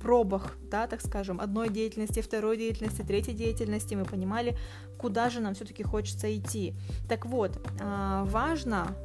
пробах, 0.00 0.56
да, 0.70 0.86
так 0.86 1.02
скажем, 1.02 1.38
одной 1.38 1.68
деятельности, 1.68 2.22
второй 2.22 2.56
деятельности, 2.56 3.02
третьей 3.02 3.34
деятельности, 3.34 3.94
мы 3.94 4.04
понимали, 4.04 4.56
куда 4.98 5.28
же 5.28 5.40
нам 5.40 5.54
все-таки 5.54 5.82
хочется 5.82 6.34
идти. 6.34 6.74
Так 7.08 7.26
вот, 7.26 7.60
а, 7.80 8.24
важно 8.24 8.96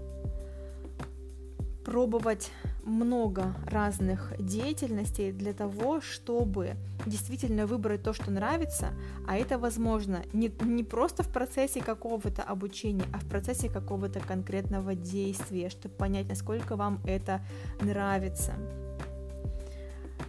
пробовать 1.83 2.51
много 2.89 3.55
разных 3.65 4.33
деятельностей 4.39 5.31
для 5.31 5.53
того, 5.53 6.01
чтобы 6.01 6.75
действительно 7.05 7.65
выбрать 7.65 8.03
то, 8.03 8.13
что 8.13 8.31
нравится, 8.31 8.89
а 9.27 9.37
это 9.37 9.57
возможно 9.57 10.21
не, 10.33 10.51
не 10.61 10.83
просто 10.83 11.23
в 11.23 11.29
процессе 11.29 11.81
какого-то 11.81 12.43
обучения, 12.43 13.05
а 13.13 13.19
в 13.19 13.25
процессе 13.25 13.69
какого-то 13.69 14.19
конкретного 14.19 14.95
действия, 14.95 15.69
чтобы 15.69 15.95
понять, 15.95 16.27
насколько 16.29 16.75
вам 16.75 16.99
это 17.05 17.41
нравится. 17.81 18.53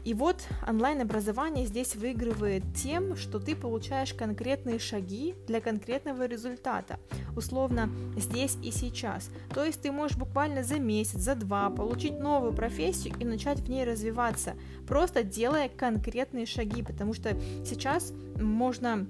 И 0.05 0.15
вот 0.15 0.43
онлайн-образование 0.67 1.67
здесь 1.67 1.95
выигрывает 1.95 2.63
тем, 2.75 3.17
что 3.17 3.39
ты 3.39 3.55
получаешь 3.55 4.15
конкретные 4.15 4.79
шаги 4.79 5.35
для 5.47 5.61
конкретного 5.61 6.27
результата, 6.27 6.99
условно 7.37 7.91
здесь 8.17 8.57
и 8.63 8.71
сейчас. 8.71 9.31
То 9.55 9.65
есть 9.65 9.83
ты 9.83 9.93
можешь 9.93 10.17
буквально 10.17 10.63
за 10.63 10.79
месяц, 10.79 11.19
за 11.19 11.35
два 11.35 11.71
получить 11.71 12.19
новую 12.19 12.53
профессию 12.53 13.15
и 13.19 13.25
начать 13.25 13.61
в 13.61 13.69
ней 13.69 13.85
развиваться, 13.85 14.55
просто 14.87 15.23
делая 15.23 15.69
конкретные 15.69 16.47
шаги, 16.47 16.83
потому 16.83 17.15
что 17.15 17.37
сейчас 17.65 18.13
можно 18.41 19.07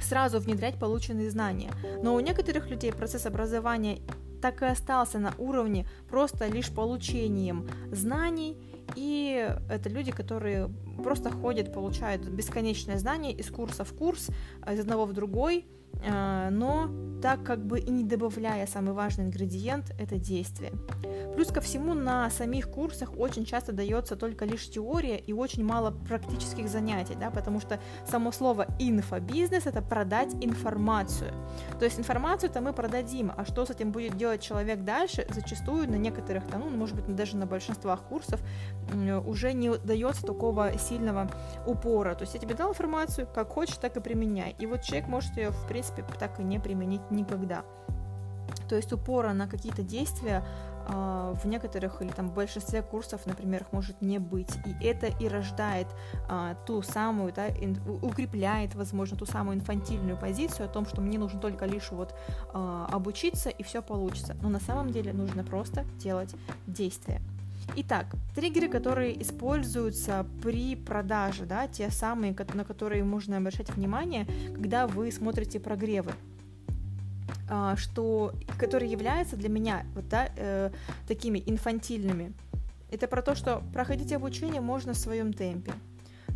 сразу 0.00 0.38
внедрять 0.38 0.78
полученные 0.78 1.30
знания. 1.30 1.72
Но 2.02 2.14
у 2.14 2.20
некоторых 2.20 2.70
людей 2.70 2.92
процесс 2.92 3.26
образования 3.26 3.98
так 4.40 4.62
и 4.62 4.66
остался 4.66 5.18
на 5.18 5.34
уровне 5.38 5.86
просто 6.08 6.46
лишь 6.46 6.70
получением 6.70 7.68
знаний 7.90 8.56
и 8.94 9.54
это 9.68 9.88
люди, 9.88 10.10
которые 10.12 10.70
просто 11.02 11.30
ходят, 11.30 11.72
получают 11.72 12.28
бесконечное 12.28 12.98
знание 12.98 13.32
из 13.32 13.50
курса 13.50 13.84
в 13.84 13.92
курс, 13.92 14.28
из 14.70 14.80
одного 14.80 15.06
в 15.06 15.12
другой, 15.12 15.66
а, 16.06 16.50
но 16.50 16.88
так 17.20 17.42
как 17.42 17.66
бы 17.66 17.80
и 17.80 17.90
не 17.90 18.04
добавляя 18.04 18.66
самый 18.66 18.92
важный 18.92 19.24
ингредиент– 19.24 19.92
это 19.98 20.16
действие. 20.16 20.72
Плюс 21.34 21.48
ко 21.48 21.60
всему 21.60 21.94
на 21.94 22.30
самих 22.30 22.70
курсах 22.70 23.16
очень 23.18 23.44
часто 23.44 23.72
дается 23.72 24.14
только 24.14 24.44
лишь 24.44 24.70
теория 24.70 25.18
и 25.18 25.32
очень 25.32 25.64
мало 25.64 25.90
практических 25.90 26.68
занятий, 26.68 27.16
да, 27.18 27.30
потому 27.30 27.60
что 27.60 27.80
само 28.06 28.30
слово 28.30 28.66
инфобизнес– 28.78 29.66
это 29.66 29.82
продать 29.82 30.32
информацию. 30.40 31.32
То 31.78 31.84
есть 31.84 31.98
информацию-то 31.98 32.60
мы 32.60 32.72
продадим, 32.72 33.32
а 33.36 33.44
что 33.44 33.66
с 33.66 33.70
этим 33.70 33.90
будет 33.90 34.16
делать 34.16 34.40
человек 34.40 34.84
дальше, 34.84 35.26
зачастую 35.30 35.90
на 35.90 35.96
некоторых, 35.96 36.44
ну, 36.52 36.70
может 36.70 36.94
быть, 36.94 37.12
даже 37.14 37.36
на 37.36 37.46
большинствах 37.46 38.02
курсов 38.02 38.40
уже 39.26 39.52
не 39.52 39.76
дается 39.78 40.24
такого 40.24 40.76
сильного 40.88 41.28
упора. 41.66 42.14
То 42.14 42.22
есть 42.22 42.34
я 42.34 42.40
тебе 42.40 42.54
дал 42.54 42.70
информацию, 42.70 43.26
как 43.34 43.50
хочешь, 43.50 43.76
так 43.76 43.96
и 43.96 44.00
применяй. 44.00 44.54
И 44.58 44.66
вот 44.66 44.82
человек 44.82 45.08
может 45.08 45.36
ее, 45.36 45.50
в 45.50 45.68
принципе, 45.68 46.04
так 46.18 46.40
и 46.40 46.42
не 46.42 46.58
применить 46.58 47.10
никогда. 47.10 47.64
То 48.68 48.76
есть 48.76 48.92
упора 48.92 49.32
на 49.32 49.46
какие-то 49.46 49.82
действия 49.82 50.44
а, 50.86 51.34
в 51.34 51.46
некоторых 51.46 52.00
или 52.00 52.10
там 52.10 52.28
в 52.30 52.34
большинстве 52.34 52.82
курсов, 52.82 53.26
например, 53.26 53.62
их 53.62 53.72
может 53.72 54.00
не 54.00 54.18
быть. 54.18 54.50
И 54.64 54.84
это 54.84 55.06
и 55.06 55.28
рождает 55.28 55.86
а, 56.28 56.54
ту 56.66 56.82
самую, 56.82 57.32
да, 57.32 57.48
ин, 57.48 57.78
укрепляет, 58.02 58.74
возможно, 58.74 59.16
ту 59.16 59.26
самую 59.26 59.56
инфантильную 59.56 60.16
позицию 60.16 60.66
о 60.66 60.68
том, 60.68 60.86
что 60.86 61.00
мне 61.00 61.18
нужно 61.18 61.40
только 61.40 61.66
лишь 61.66 61.90
вот 61.90 62.14
а, 62.52 62.88
обучиться 62.90 63.50
и 63.50 63.62
все 63.62 63.82
получится. 63.82 64.36
Но 64.42 64.48
на 64.48 64.60
самом 64.60 64.90
деле 64.90 65.12
нужно 65.12 65.44
просто 65.44 65.84
делать 65.98 66.34
действия. 66.66 67.20
Итак, 67.76 68.06
триггеры, 68.34 68.68
которые 68.68 69.20
используются 69.22 70.26
при 70.42 70.74
продаже, 70.74 71.44
да, 71.46 71.68
те 71.68 71.90
самые, 71.90 72.34
на 72.54 72.64
которые 72.64 73.04
можно 73.04 73.36
обращать 73.36 73.70
внимание, 73.70 74.26
когда 74.54 74.86
вы 74.86 75.12
смотрите 75.12 75.60
прогревы 75.60 76.12
а, 77.48 77.76
что, 77.76 78.32
которые 78.58 78.90
являются 78.90 79.36
для 79.36 79.48
меня 79.48 79.84
вот, 79.94 80.08
да, 80.08 80.28
э, 80.36 80.70
такими 81.06 81.42
инфантильными. 81.46 82.32
Это 82.90 83.06
про 83.06 83.22
то, 83.22 83.34
что 83.34 83.62
проходить 83.72 84.12
обучение 84.12 84.60
можно 84.60 84.92
в 84.92 84.98
своем 84.98 85.32
темпе. 85.32 85.72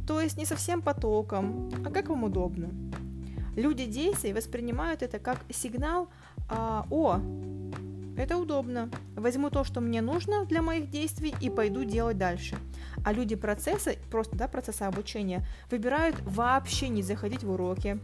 То 0.06 0.20
есть 0.20 0.36
не 0.36 0.46
совсем 0.46 0.82
потоком, 0.82 1.70
а 1.84 1.90
как 1.90 2.08
вам 2.08 2.24
удобно. 2.24 2.70
Люди 3.56 3.84
действий 3.84 4.32
воспринимают 4.32 5.02
это 5.02 5.18
как 5.18 5.38
сигнал 5.50 6.08
а, 6.48 6.86
«О, 6.90 7.20
это 8.16 8.36
удобно. 8.36 8.90
Возьму 9.16 9.50
то, 9.50 9.64
что 9.64 9.80
мне 9.80 10.02
нужно 10.02 10.44
для 10.44 10.62
моих 10.62 10.90
действий 10.90 11.34
и 11.40 11.50
пойду 11.50 11.84
делать 11.84 12.18
дальше. 12.18 12.56
А 13.04 13.12
люди 13.12 13.34
процесса, 13.34 13.94
просто 14.10 14.36
да, 14.36 14.48
процесса 14.48 14.86
обучения, 14.86 15.46
выбирают 15.70 16.16
вообще 16.22 16.88
не 16.88 17.02
заходить 17.02 17.42
в 17.42 17.50
уроки, 17.50 17.98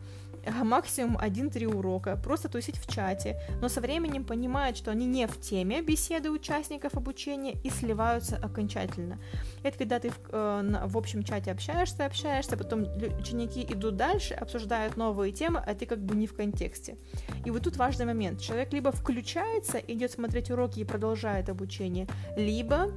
максимум 0.50 1.16
1-3 1.16 1.66
урока, 1.66 2.16
просто 2.16 2.48
тусить 2.48 2.78
в 2.78 2.92
чате, 2.92 3.40
но 3.60 3.68
со 3.68 3.80
временем 3.80 4.24
понимают, 4.24 4.76
что 4.76 4.90
они 4.90 5.06
не 5.06 5.26
в 5.26 5.40
теме 5.40 5.82
беседы 5.82 6.30
участников 6.30 6.94
обучения 6.94 7.54
и 7.64 7.70
сливаются 7.70 8.36
окончательно. 8.36 9.18
Это 9.62 9.78
когда 9.78 9.98
ты 9.98 10.10
в, 10.10 10.18
э, 10.30 10.86
в 10.86 10.96
общем 10.96 11.22
чате 11.22 11.52
общаешься, 11.52 12.06
общаешься, 12.06 12.56
потом 12.56 12.86
ученики 13.18 13.66
идут 13.68 13.96
дальше, 13.96 14.34
обсуждают 14.34 14.96
новые 14.96 15.32
темы, 15.32 15.62
а 15.64 15.74
ты 15.74 15.86
как 15.86 15.98
бы 15.98 16.14
не 16.14 16.26
в 16.26 16.34
контексте. 16.34 16.96
И 17.44 17.50
вот 17.50 17.62
тут 17.62 17.76
важный 17.76 18.06
момент. 18.06 18.40
Человек 18.40 18.72
либо 18.72 18.92
включается, 18.92 19.78
идет 19.78 20.12
смотреть 20.12 20.50
уроки 20.50 20.80
и 20.80 20.84
продолжает 20.84 21.48
обучение, 21.48 22.06
либо 22.36 22.90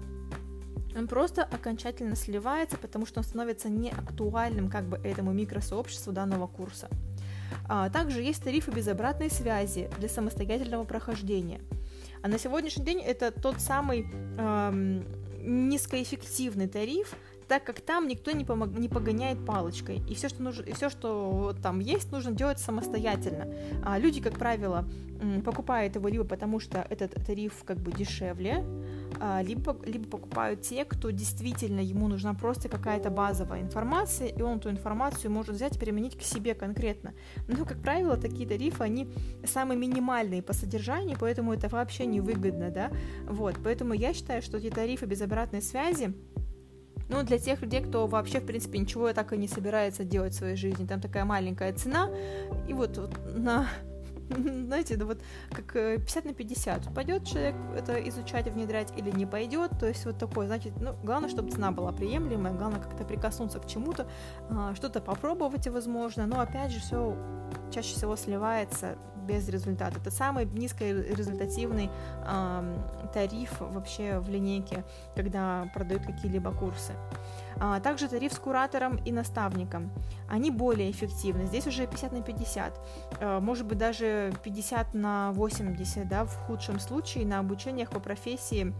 он 0.95 1.07
просто 1.07 1.43
окончательно 1.43 2.15
сливается, 2.15 2.77
потому 2.77 3.05
что 3.05 3.19
он 3.19 3.23
становится 3.23 3.69
неактуальным 3.69 4.69
как 4.69 4.85
бы 4.85 4.97
этому 4.97 5.31
микросообществу 5.31 6.11
данного 6.11 6.47
курса. 6.47 6.89
А, 7.67 7.89
также 7.89 8.21
есть 8.21 8.43
тарифы 8.43 8.71
без 8.71 8.87
обратной 8.87 9.29
связи 9.29 9.89
для 9.99 10.09
самостоятельного 10.09 10.83
прохождения. 10.83 11.61
А 12.21 12.27
на 12.27 12.37
сегодняшний 12.37 12.85
день 12.85 13.01
это 13.01 13.31
тот 13.31 13.59
самый 13.59 14.05
эм, 14.37 15.05
низкоэффективный 15.41 16.67
тариф, 16.67 17.15
так 17.51 17.65
как 17.65 17.81
там 17.81 18.07
никто 18.07 18.31
не, 18.31 18.45
помог, 18.45 18.69
не 18.79 18.87
погоняет 18.87 19.45
палочкой. 19.45 20.01
И 20.09 20.15
все, 20.15 20.29
что, 20.29 20.41
нужно, 20.41 20.63
и 20.63 20.71
все, 20.71 20.89
что 20.89 21.53
там 21.61 21.79
есть, 21.81 22.09
нужно 22.09 22.31
делать 22.31 22.59
самостоятельно. 22.59 23.53
А 23.83 23.99
люди, 23.99 24.21
как 24.21 24.39
правило, 24.39 24.87
покупают 25.43 25.95
его 25.95 26.07
либо 26.07 26.23
потому, 26.23 26.61
что 26.61 26.87
этот 26.89 27.13
тариф 27.25 27.63
как 27.65 27.77
бы 27.77 27.91
дешевле, 27.91 28.63
а, 29.19 29.41
либо, 29.41 29.77
либо 29.85 30.07
покупают 30.07 30.61
те, 30.61 30.85
кто 30.85 31.11
действительно 31.11 31.81
ему 31.81 32.07
нужна 32.07 32.33
просто 32.33 32.69
какая-то 32.69 33.09
базовая 33.09 33.61
информация, 33.61 34.29
и 34.29 34.41
он 34.41 34.57
эту 34.57 34.69
информацию 34.69 35.29
может 35.29 35.55
взять 35.55 35.75
и 35.75 35.79
применить 35.79 36.17
к 36.17 36.21
себе 36.21 36.55
конкретно. 36.55 37.13
Но, 37.47 37.65
как 37.65 37.81
правило, 37.81 38.17
такие 38.17 38.47
тарифы, 38.47 38.83
они 38.83 39.09
самые 39.45 39.77
минимальные 39.77 40.41
по 40.41 40.53
содержанию, 40.53 41.17
поэтому 41.19 41.53
это 41.53 41.67
вообще 41.67 42.05
невыгодно, 42.05 42.71
да, 42.71 42.91
вот, 43.27 43.55
поэтому 43.63 43.93
я 43.93 44.13
считаю, 44.13 44.41
что 44.41 44.57
эти 44.57 44.69
тарифы 44.69 45.05
без 45.05 45.21
обратной 45.21 45.61
связи, 45.61 46.13
ну, 47.11 47.23
для 47.23 47.37
тех 47.37 47.61
людей, 47.61 47.81
кто 47.81 48.07
вообще, 48.07 48.39
в 48.39 48.45
принципе, 48.45 48.79
ничего 48.79 49.11
так 49.13 49.33
и 49.33 49.37
не 49.37 49.47
собирается 49.47 50.03
делать 50.03 50.33
в 50.33 50.37
своей 50.37 50.55
жизни, 50.55 50.85
там 50.85 51.01
такая 51.01 51.25
маленькая 51.25 51.73
цена, 51.73 52.09
и 52.67 52.73
вот, 52.73 52.97
вот 52.97 53.19
на 53.35 53.67
знаете, 54.65 54.95
да 54.95 55.05
вот 55.05 55.19
как 55.51 55.73
50 55.73 56.25
э, 56.25 56.29
на 56.29 56.33
50. 56.33 56.93
Пойдет 56.93 57.25
человек 57.25 57.55
это 57.75 57.95
изучать 58.09 58.47
внедрять 58.47 58.93
или 58.97 59.11
не 59.11 59.25
пойдет, 59.25 59.71
то 59.79 59.87
есть 59.87 60.05
вот 60.05 60.17
такой, 60.17 60.47
значит, 60.47 60.73
ну, 60.79 60.95
главное, 61.03 61.29
чтобы 61.29 61.51
цена 61.51 61.71
была 61.71 61.91
приемлемая, 61.91 62.53
главное 62.53 62.79
как-то 62.79 63.03
прикоснуться 63.03 63.59
к 63.59 63.67
чему-то, 63.67 64.07
а, 64.49 64.73
что-то 64.75 65.01
попробовать, 65.01 65.67
возможно, 65.67 66.25
но 66.25 66.39
опять 66.39 66.71
же 66.71 66.79
все 66.79 67.15
чаще 67.71 67.95
всего 67.95 68.15
сливается 68.15 68.97
без 69.31 69.49
результата. 69.49 69.97
Это 69.99 70.11
самый 70.11 70.45
низкорезультативный 70.45 71.89
э, 72.25 72.77
тариф 73.13 73.59
вообще 73.59 74.19
в 74.19 74.29
линейке, 74.29 74.83
когда 75.15 75.69
продают 75.73 76.05
какие-либо 76.05 76.51
курсы. 76.51 76.93
А 77.59 77.79
также 77.79 78.07
тариф 78.07 78.33
с 78.33 78.39
куратором 78.39 78.97
и 79.05 79.11
наставником. 79.11 79.91
Они 80.27 80.51
более 80.51 80.91
эффективны. 80.91 81.45
Здесь 81.45 81.67
уже 81.67 81.87
50 81.87 82.11
на 82.11 82.21
50. 82.21 82.79
А, 83.19 83.39
может 83.39 83.65
быть, 83.65 83.77
даже 83.77 84.33
50 84.43 84.93
на 84.93 85.31
80, 85.33 86.07
да, 86.07 86.25
в 86.25 86.35
худшем 86.47 86.79
случае 86.79 87.25
на 87.25 87.39
обучениях 87.39 87.89
по 87.89 87.99
профессии 87.99 88.73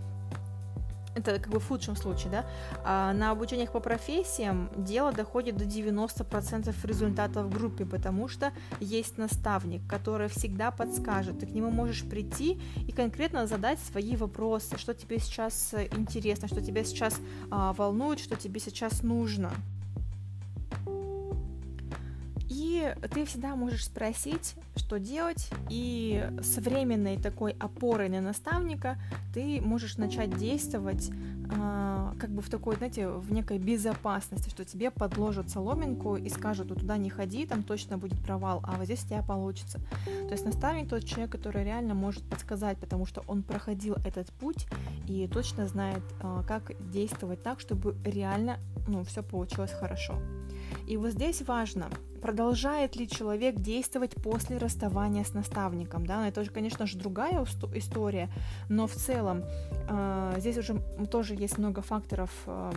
это 1.15 1.39
как 1.39 1.49
бы 1.49 1.59
в 1.59 1.67
худшем 1.67 1.95
случае, 1.95 2.31
да, 2.31 2.45
а 2.83 3.13
на 3.13 3.31
обучениях 3.31 3.71
по 3.71 3.79
профессиям 3.79 4.69
дело 4.75 5.11
доходит 5.11 5.57
до 5.57 5.65
90% 5.65 6.73
результатов 6.83 7.45
в 7.45 7.49
группе, 7.49 7.85
потому 7.85 8.27
что 8.27 8.51
есть 8.79 9.17
наставник, 9.17 9.81
который 9.87 10.29
всегда 10.29 10.71
подскажет, 10.71 11.39
ты 11.39 11.45
к 11.45 11.51
нему 11.51 11.69
можешь 11.69 12.03
прийти 12.03 12.59
и 12.87 12.91
конкретно 12.91 13.47
задать 13.47 13.79
свои 13.79 14.15
вопросы, 14.15 14.77
что 14.77 14.93
тебе 14.93 15.19
сейчас 15.19 15.73
интересно, 15.91 16.47
что 16.47 16.61
тебя 16.61 16.83
сейчас 16.83 17.19
а, 17.49 17.73
волнует, 17.73 18.19
что 18.19 18.35
тебе 18.35 18.59
сейчас 18.59 19.03
нужно. 19.03 19.51
Ты 23.13 23.25
всегда 23.25 23.55
можешь 23.55 23.85
спросить, 23.85 24.55
что 24.75 24.99
делать, 24.99 25.49
и 25.69 26.29
с 26.41 26.57
временной 26.57 27.17
такой 27.17 27.55
опорой 27.59 28.09
на 28.09 28.21
наставника 28.21 28.97
ты 29.33 29.61
можешь 29.61 29.97
начать 29.97 30.37
действовать 30.37 31.09
э, 31.09 32.13
как 32.19 32.29
бы 32.29 32.41
в 32.41 32.49
такой, 32.49 32.75
знаете, 32.75 33.07
в 33.07 33.31
некой 33.31 33.57
безопасности, 33.59 34.49
что 34.49 34.65
тебе 34.65 34.91
подложат 34.91 35.49
соломинку 35.49 36.15
и 36.15 36.29
скажут, 36.29 36.69
ну 36.69 36.75
туда 36.75 36.97
не 36.97 37.09
ходи, 37.09 37.45
там 37.45 37.63
точно 37.63 37.97
будет 37.97 38.21
провал, 38.23 38.61
а 38.63 38.77
вот 38.77 38.85
здесь 38.85 39.03
у 39.03 39.07
тебя 39.07 39.21
получится. 39.21 39.79
То 40.05 40.31
есть 40.31 40.45
наставник 40.45 40.89
тот 40.89 41.03
человек, 41.03 41.31
который 41.31 41.63
реально 41.63 41.93
может 41.93 42.23
подсказать, 42.23 42.77
потому 42.77 43.05
что 43.05 43.23
он 43.27 43.43
проходил 43.43 43.95
этот 44.05 44.27
путь 44.33 44.67
и 45.07 45.27
точно 45.27 45.67
знает, 45.67 46.03
э, 46.21 46.43
как 46.47 46.71
действовать 46.91 47.43
так, 47.43 47.59
чтобы 47.59 47.95
реально, 48.05 48.57
ну, 48.87 49.03
все 49.03 49.23
получилось 49.23 49.71
хорошо. 49.71 50.15
И 50.87 50.97
вот 50.97 51.11
здесь 51.11 51.41
важно, 51.41 51.89
продолжает 52.21 52.95
ли 52.95 53.07
человек 53.07 53.55
действовать 53.55 54.15
после 54.15 54.57
расставания 54.57 55.23
с 55.23 55.33
наставником, 55.33 56.05
да, 56.05 56.27
это 56.27 56.41
уже, 56.41 56.51
конечно 56.51 56.85
же, 56.85 56.97
другая 56.97 57.45
история, 57.73 58.29
но 58.69 58.87
в 58.87 58.93
целом 58.93 59.43
э, 59.89 60.35
здесь 60.37 60.57
уже 60.57 60.75
тоже 61.09 61.35
есть 61.35 61.57
много 61.57 61.81
факторов 61.81 62.31
э, 62.45 62.71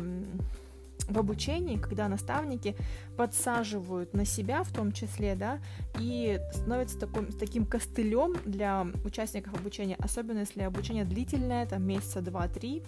в 1.09 1.18
обучении, 1.18 1.76
когда 1.76 2.09
наставники 2.09 2.76
подсаживают 3.16 4.14
на 4.14 4.24
себя 4.24 4.62
в 4.62 4.72
том 4.72 4.92
числе, 4.92 5.35
да, 5.35 5.61
и 5.98 6.40
становятся 6.52 6.98
таким, 6.98 7.33
таким 7.33 7.66
костылем 7.66 8.35
для 8.44 8.87
участников 9.04 9.54
обучения, 9.54 9.96
особенно 9.98 10.40
если 10.40 10.62
обучение 10.62 11.04
длительное, 11.04 11.66
там 11.66 11.83
месяца 11.83 12.20
два-три, 12.20 12.83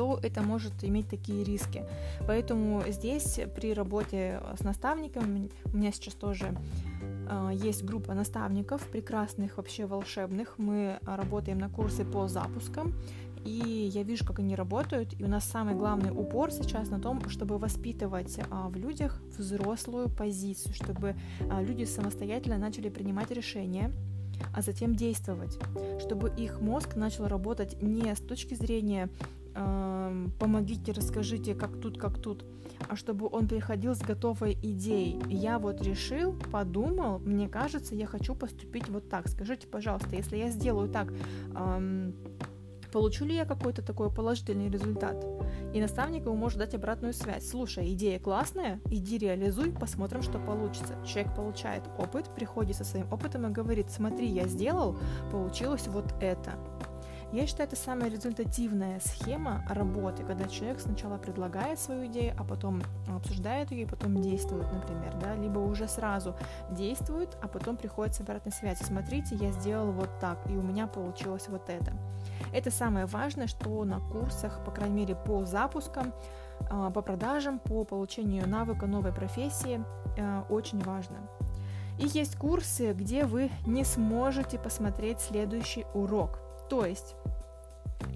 то 0.00 0.18
это 0.22 0.40
может 0.40 0.82
иметь 0.82 1.10
такие 1.10 1.44
риски. 1.44 1.84
Поэтому 2.26 2.82
здесь 2.88 3.38
при 3.54 3.74
работе 3.74 4.40
с 4.58 4.64
наставником, 4.64 5.50
у 5.66 5.76
меня 5.76 5.92
сейчас 5.92 6.14
тоже 6.14 6.56
э, 7.28 7.50
есть 7.52 7.84
группа 7.84 8.14
наставников, 8.14 8.86
прекрасных, 8.86 9.58
вообще 9.58 9.84
волшебных. 9.84 10.54
Мы 10.56 10.98
работаем 11.04 11.58
на 11.58 11.68
курсы 11.68 12.06
по 12.06 12.28
запускам, 12.28 12.94
и 13.44 13.90
я 13.92 14.02
вижу, 14.02 14.24
как 14.24 14.38
они 14.38 14.56
работают. 14.56 15.20
И 15.20 15.22
у 15.22 15.28
нас 15.28 15.44
самый 15.44 15.74
главный 15.74 16.12
упор 16.12 16.50
сейчас 16.50 16.88
на 16.88 16.98
том, 16.98 17.28
чтобы 17.28 17.58
воспитывать 17.58 18.40
а, 18.50 18.70
в 18.70 18.76
людях 18.76 19.20
взрослую 19.36 20.08
позицию, 20.08 20.72
чтобы 20.72 21.14
а, 21.50 21.60
люди 21.60 21.84
самостоятельно 21.84 22.56
начали 22.56 22.88
принимать 22.88 23.30
решения, 23.30 23.92
а 24.54 24.62
затем 24.62 24.94
действовать, 24.94 25.58
чтобы 26.00 26.32
их 26.38 26.62
мозг 26.62 26.96
начал 26.96 27.28
работать 27.28 27.82
не 27.82 28.14
с 28.14 28.20
точки 28.20 28.54
зрения 28.54 29.10
помогите, 29.52 30.92
расскажите, 30.92 31.54
как 31.54 31.80
тут, 31.80 31.98
как 31.98 32.18
тут, 32.18 32.44
а 32.88 32.96
чтобы 32.96 33.28
он 33.30 33.48
приходил 33.48 33.94
с 33.94 34.00
готовой 34.00 34.54
идеей. 34.54 35.20
Я 35.28 35.58
вот 35.58 35.82
решил, 35.82 36.34
подумал, 36.52 37.18
мне 37.18 37.48
кажется, 37.48 37.94
я 37.94 38.06
хочу 38.06 38.34
поступить 38.34 38.88
вот 38.88 39.08
так. 39.08 39.28
Скажите, 39.28 39.66
пожалуйста, 39.66 40.16
если 40.16 40.36
я 40.36 40.50
сделаю 40.50 40.88
так, 40.88 41.12
эм, 41.54 42.14
получу 42.92 43.24
ли 43.24 43.34
я 43.34 43.44
какой-то 43.44 43.82
такой 43.82 44.10
положительный 44.12 44.70
результат? 44.70 45.24
И 45.72 45.80
наставник 45.80 46.26
ему 46.26 46.36
может 46.36 46.58
дать 46.58 46.74
обратную 46.74 47.12
связь. 47.12 47.48
Слушай, 47.48 47.92
идея 47.92 48.18
классная, 48.18 48.80
иди 48.90 49.18
реализуй, 49.18 49.72
посмотрим, 49.72 50.22
что 50.22 50.38
получится. 50.38 50.96
Человек 51.06 51.34
получает 51.34 51.84
опыт, 51.98 52.34
приходит 52.34 52.76
со 52.76 52.84
своим 52.84 53.12
опытом 53.12 53.46
и 53.46 53.50
говорит, 53.50 53.90
смотри, 53.90 54.26
я 54.26 54.48
сделал, 54.48 54.96
получилось 55.30 55.86
вот 55.86 56.12
это. 56.20 56.58
Я 57.32 57.46
считаю, 57.46 57.68
это 57.68 57.76
самая 57.76 58.10
результативная 58.10 58.98
схема 58.98 59.64
работы, 59.68 60.24
когда 60.24 60.48
человек 60.48 60.80
сначала 60.80 61.16
предлагает 61.16 61.78
свою 61.78 62.06
идею, 62.06 62.34
а 62.36 62.42
потом 62.42 62.82
обсуждает 63.08 63.70
ее 63.70 63.82
и 63.82 63.86
потом 63.86 64.20
действует, 64.20 64.66
например, 64.72 65.14
да, 65.20 65.36
либо 65.36 65.60
уже 65.60 65.86
сразу 65.86 66.34
действует, 66.70 67.38
а 67.40 67.46
потом 67.46 67.76
приходит 67.76 68.16
с 68.16 68.20
обратной 68.20 68.50
связи. 68.50 68.82
Смотрите, 68.82 69.36
я 69.36 69.52
сделал 69.52 69.92
вот 69.92 70.10
так, 70.18 70.38
и 70.50 70.56
у 70.56 70.62
меня 70.62 70.88
получилось 70.88 71.46
вот 71.48 71.68
это. 71.68 71.92
Это 72.52 72.72
самое 72.72 73.06
важное, 73.06 73.46
что 73.46 73.84
на 73.84 74.00
курсах, 74.00 74.64
по 74.64 74.72
крайней 74.72 74.96
мере, 74.96 75.14
по 75.14 75.44
запускам, 75.44 76.12
а, 76.68 76.90
по 76.90 77.00
продажам, 77.00 77.60
по 77.60 77.84
получению 77.84 78.48
навыка 78.48 78.86
новой 78.86 79.12
профессии 79.12 79.84
а, 80.18 80.44
очень 80.48 80.82
важно. 80.82 81.18
И 81.96 82.08
есть 82.08 82.36
курсы, 82.36 82.92
где 82.92 83.24
вы 83.24 83.50
не 83.66 83.84
сможете 83.84 84.58
посмотреть 84.58 85.20
следующий 85.20 85.86
урок– 85.94 86.40
то 86.70 86.86
есть, 86.86 87.16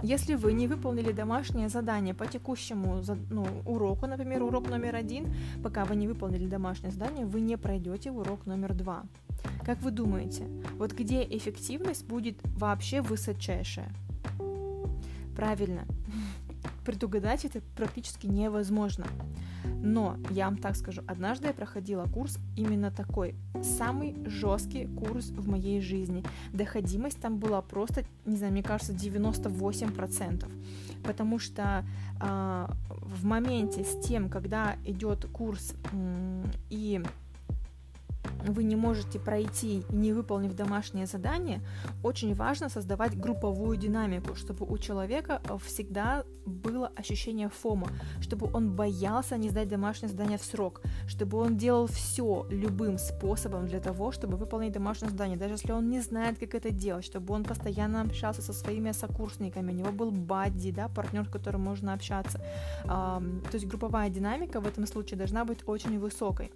если 0.00 0.36
вы 0.36 0.52
не 0.52 0.68
выполнили 0.68 1.10
домашнее 1.10 1.68
задание 1.68 2.14
по 2.14 2.26
текущему 2.26 3.02
ну, 3.28 3.46
уроку, 3.66 4.06
например, 4.06 4.44
урок 4.44 4.70
номер 4.70 4.94
один, 4.94 5.34
пока 5.62 5.84
вы 5.84 5.96
не 5.96 6.06
выполнили 6.06 6.46
домашнее 6.46 6.92
задание, 6.92 7.26
вы 7.26 7.40
не 7.40 7.58
пройдете 7.58 8.12
урок 8.12 8.46
номер 8.46 8.72
два. 8.74 9.02
Как 9.66 9.82
вы 9.82 9.90
думаете, 9.90 10.46
вот 10.78 10.92
где 10.92 11.24
эффективность 11.24 12.06
будет 12.06 12.38
вообще 12.44 13.00
высочайшая? 13.00 13.92
Правильно, 15.34 15.82
предугадать 16.84 17.44
это 17.44 17.60
практически 17.76 18.26
невозможно. 18.26 19.06
Но 19.82 20.16
я 20.30 20.46
вам 20.46 20.58
так 20.58 20.76
скажу, 20.76 21.02
однажды 21.06 21.48
я 21.48 21.52
проходила 21.52 22.04
курс 22.06 22.38
именно 22.56 22.90
такой, 22.90 23.34
самый 23.62 24.16
жесткий 24.26 24.86
курс 24.86 25.26
в 25.30 25.48
моей 25.48 25.80
жизни. 25.80 26.24
Доходимость 26.52 27.20
там 27.20 27.38
была 27.38 27.62
просто, 27.62 28.04
не 28.24 28.36
знаю, 28.36 28.52
мне 28.52 28.62
кажется, 28.62 28.92
98%. 28.92 30.50
Потому 31.02 31.38
что 31.38 31.84
э, 32.20 32.66
в 32.88 33.24
моменте 33.24 33.84
с 33.84 33.98
тем, 34.00 34.28
когда 34.28 34.76
идет 34.84 35.26
курс 35.26 35.74
э, 35.92 36.44
и 36.70 37.02
вы 38.52 38.64
не 38.64 38.76
можете 38.76 39.18
пройти, 39.18 39.84
не 39.90 40.12
выполнив 40.12 40.54
домашнее 40.54 41.06
задание, 41.06 41.60
очень 42.02 42.34
важно 42.34 42.68
создавать 42.68 43.18
групповую 43.18 43.76
динамику, 43.76 44.34
чтобы 44.34 44.66
у 44.66 44.78
человека 44.78 45.40
э, 45.48 45.56
всегда 45.64 46.24
было 46.46 46.90
ощущение 46.96 47.48
фома, 47.48 47.88
чтобы 48.20 48.50
он 48.52 48.76
боялся 48.76 49.36
не 49.36 49.48
сдать 49.48 49.68
домашнее 49.68 50.10
задание 50.10 50.38
в 50.38 50.44
срок, 50.44 50.82
чтобы 51.06 51.38
он 51.38 51.56
делал 51.56 51.86
все 51.86 52.46
любым 52.50 52.98
способом 52.98 53.66
для 53.66 53.80
того, 53.80 54.12
чтобы 54.12 54.36
выполнить 54.36 54.72
домашнее 54.72 55.10
задание, 55.10 55.38
даже 55.38 55.54
если 55.54 55.72
он 55.72 55.88
не 55.88 56.00
знает, 56.00 56.38
как 56.38 56.54
это 56.54 56.70
делать, 56.70 57.04
чтобы 57.04 57.34
он 57.34 57.44
постоянно 57.44 58.02
общался 58.02 58.42
со 58.42 58.52
своими 58.52 58.92
сокурсниками, 58.92 59.72
у 59.72 59.74
него 59.74 59.92
был 59.92 60.10
бадди, 60.10 60.70
да, 60.70 60.88
партнер, 60.88 61.24
с 61.24 61.28
которым 61.28 61.62
можно 61.62 61.94
общаться. 61.94 62.38
То 62.84 63.54
есть 63.54 63.66
групповая 63.66 64.10
динамика 64.10 64.60
в 64.60 64.66
этом 64.66 64.86
случае 64.86 65.18
должна 65.18 65.44
быть 65.44 65.60
очень 65.66 65.98
высокой. 65.98 66.50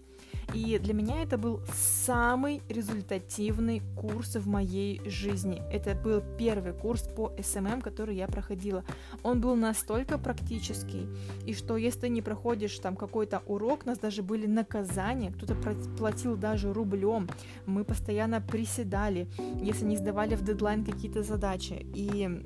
И 0.55 0.79
для 0.79 0.95
меня 0.95 1.23
это 1.23 1.37
был 1.37 1.61
самый 1.75 2.63
результативный 2.69 3.83
курс 3.97 4.37
в 4.37 4.49
моей 4.49 5.01
жизни. 5.09 5.63
Это 5.71 5.95
был 5.95 6.23
первый 6.39 6.73
курс 6.73 7.03
по 7.03 7.33
SMM, 7.37 7.83
который 7.83 8.17
я 8.17 8.27
проходила. 8.27 8.85
Он 9.23 9.41
был 9.41 9.57
настолько 9.57 10.19
практический, 10.19 11.07
и 11.47 11.55
что 11.55 11.77
если 11.77 12.01
ты 12.01 12.09
не 12.09 12.23
проходишь 12.23 12.79
там 12.79 12.97
какой-то 12.97 13.43
урок, 13.47 13.83
у 13.85 13.89
нас 13.89 13.99
даже 13.99 14.23
были 14.23 14.47
наказания, 14.47 15.31
кто-то 15.31 15.55
платил 15.99 16.37
даже 16.37 16.73
рублем, 16.73 17.29
мы 17.67 17.85
постоянно 17.85 18.41
приседали, 18.41 19.29
если 19.61 19.85
не 19.85 19.97
сдавали 19.97 20.35
в 20.35 20.43
дедлайн 20.43 20.85
какие-то 20.85 21.23
задачи. 21.23 21.87
И 21.95 22.45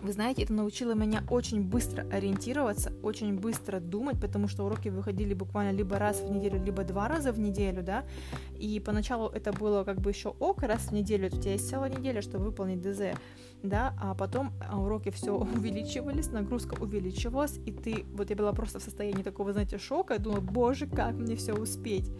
вы 0.00 0.12
знаете, 0.12 0.42
это 0.42 0.52
научило 0.52 0.94
меня 0.94 1.22
очень 1.30 1.62
быстро 1.62 2.06
ориентироваться, 2.10 2.92
очень 3.02 3.38
быстро 3.38 3.78
думать, 3.78 4.20
потому 4.20 4.48
что 4.48 4.64
уроки 4.64 4.88
выходили 4.88 5.34
буквально 5.34 5.76
либо 5.76 5.98
раз 5.98 6.20
в 6.20 6.30
неделю, 6.30 6.62
либо 6.64 6.84
два 6.84 7.08
раза 7.08 7.32
в 7.32 7.38
неделю, 7.38 7.82
да, 7.82 8.04
и 8.56 8.80
поначалу 8.80 9.28
это 9.28 9.52
было 9.52 9.84
как 9.84 10.00
бы 10.00 10.10
еще 10.10 10.30
ок, 10.30 10.62
раз 10.62 10.88
в 10.88 10.92
неделю, 10.92 11.28
у 11.28 11.30
тебя 11.30 11.52
есть 11.52 11.68
целая 11.68 11.90
неделя, 11.90 12.20
чтобы 12.22 12.46
выполнить 12.46 12.80
ДЗ, 12.80 13.16
да, 13.62 13.94
а 14.00 14.14
потом 14.14 14.52
а, 14.68 14.80
уроки 14.80 15.10
все 15.10 15.36
увеличивались, 15.56 16.30
нагрузка 16.30 16.74
увеличивалась, 16.80 17.58
и 17.64 17.70
ты, 17.70 18.04
вот 18.14 18.30
я 18.30 18.36
была 18.36 18.52
просто 18.52 18.80
в 18.80 18.82
состоянии 18.82 19.22
такого, 19.22 19.52
знаете, 19.52 19.78
шока, 19.78 20.14
я 20.14 20.20
думала, 20.20 20.40
боже, 20.40 20.86
как 20.86 21.14
мне 21.14 21.36
все 21.36 21.52
успеть. 21.54 22.10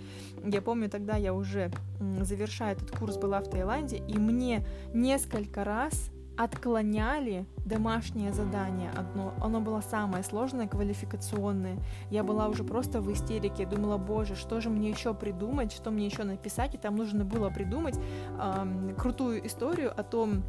Я 0.44 0.62
помню, 0.62 0.88
тогда 0.88 1.16
я 1.16 1.34
уже, 1.34 1.72
завершая 2.20 2.74
этот 2.74 2.96
курс, 2.96 3.16
была 3.16 3.40
в 3.40 3.50
Таиланде, 3.50 3.96
и 3.96 4.18
мне 4.18 4.64
несколько 4.94 5.64
раз 5.64 6.11
отклоняли 6.36 7.46
домашнее 7.64 8.32
задание 8.32 8.90
одно. 8.90 9.34
Оно 9.40 9.60
было 9.60 9.80
самое 9.80 10.24
сложное, 10.24 10.66
квалификационное. 10.66 11.78
Я 12.10 12.24
была 12.24 12.48
уже 12.48 12.64
просто 12.64 13.00
в 13.00 13.12
истерике. 13.12 13.66
Думала, 13.66 13.98
боже, 13.98 14.34
что 14.34 14.60
же 14.60 14.70
мне 14.70 14.90
еще 14.90 15.14
придумать, 15.14 15.72
что 15.72 15.90
мне 15.90 16.06
еще 16.06 16.24
написать. 16.24 16.74
И 16.74 16.78
там 16.78 16.96
нужно 16.96 17.24
было 17.24 17.50
придумать 17.50 17.98
э, 18.38 18.94
крутую 18.98 19.46
историю 19.46 19.92
о 19.98 20.02
том, 20.02 20.42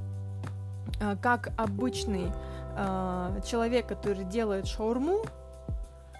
э, 1.00 1.16
как 1.22 1.52
обычный 1.58 2.32
э, 2.76 3.42
человек, 3.46 3.88
который 3.88 4.24
делает 4.24 4.68
шаурму, 4.68 5.26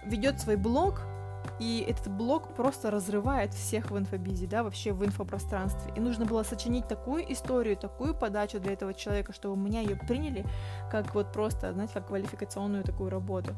ведет 0.04 0.40
свой 0.40 0.56
блог 0.56 1.00
и 1.58 1.84
этот 1.86 2.08
блок 2.10 2.54
просто 2.54 2.90
разрывает 2.90 3.54
всех 3.54 3.90
в 3.90 3.98
инфобизе, 3.98 4.46
да, 4.46 4.62
вообще 4.62 4.92
в 4.92 5.04
инфопространстве. 5.04 5.92
И 5.96 6.00
нужно 6.00 6.26
было 6.26 6.42
сочинить 6.42 6.88
такую 6.88 7.32
историю, 7.32 7.76
такую 7.76 8.14
подачу 8.14 8.60
для 8.60 8.72
этого 8.72 8.94
человека, 8.94 9.32
чтобы 9.32 9.56
меня 9.56 9.80
ее 9.80 9.96
приняли 9.96 10.44
как 10.90 11.14
вот 11.14 11.32
просто, 11.32 11.72
знаете, 11.72 11.94
как 11.94 12.08
квалификационную 12.08 12.84
такую 12.84 13.10
работу. 13.10 13.52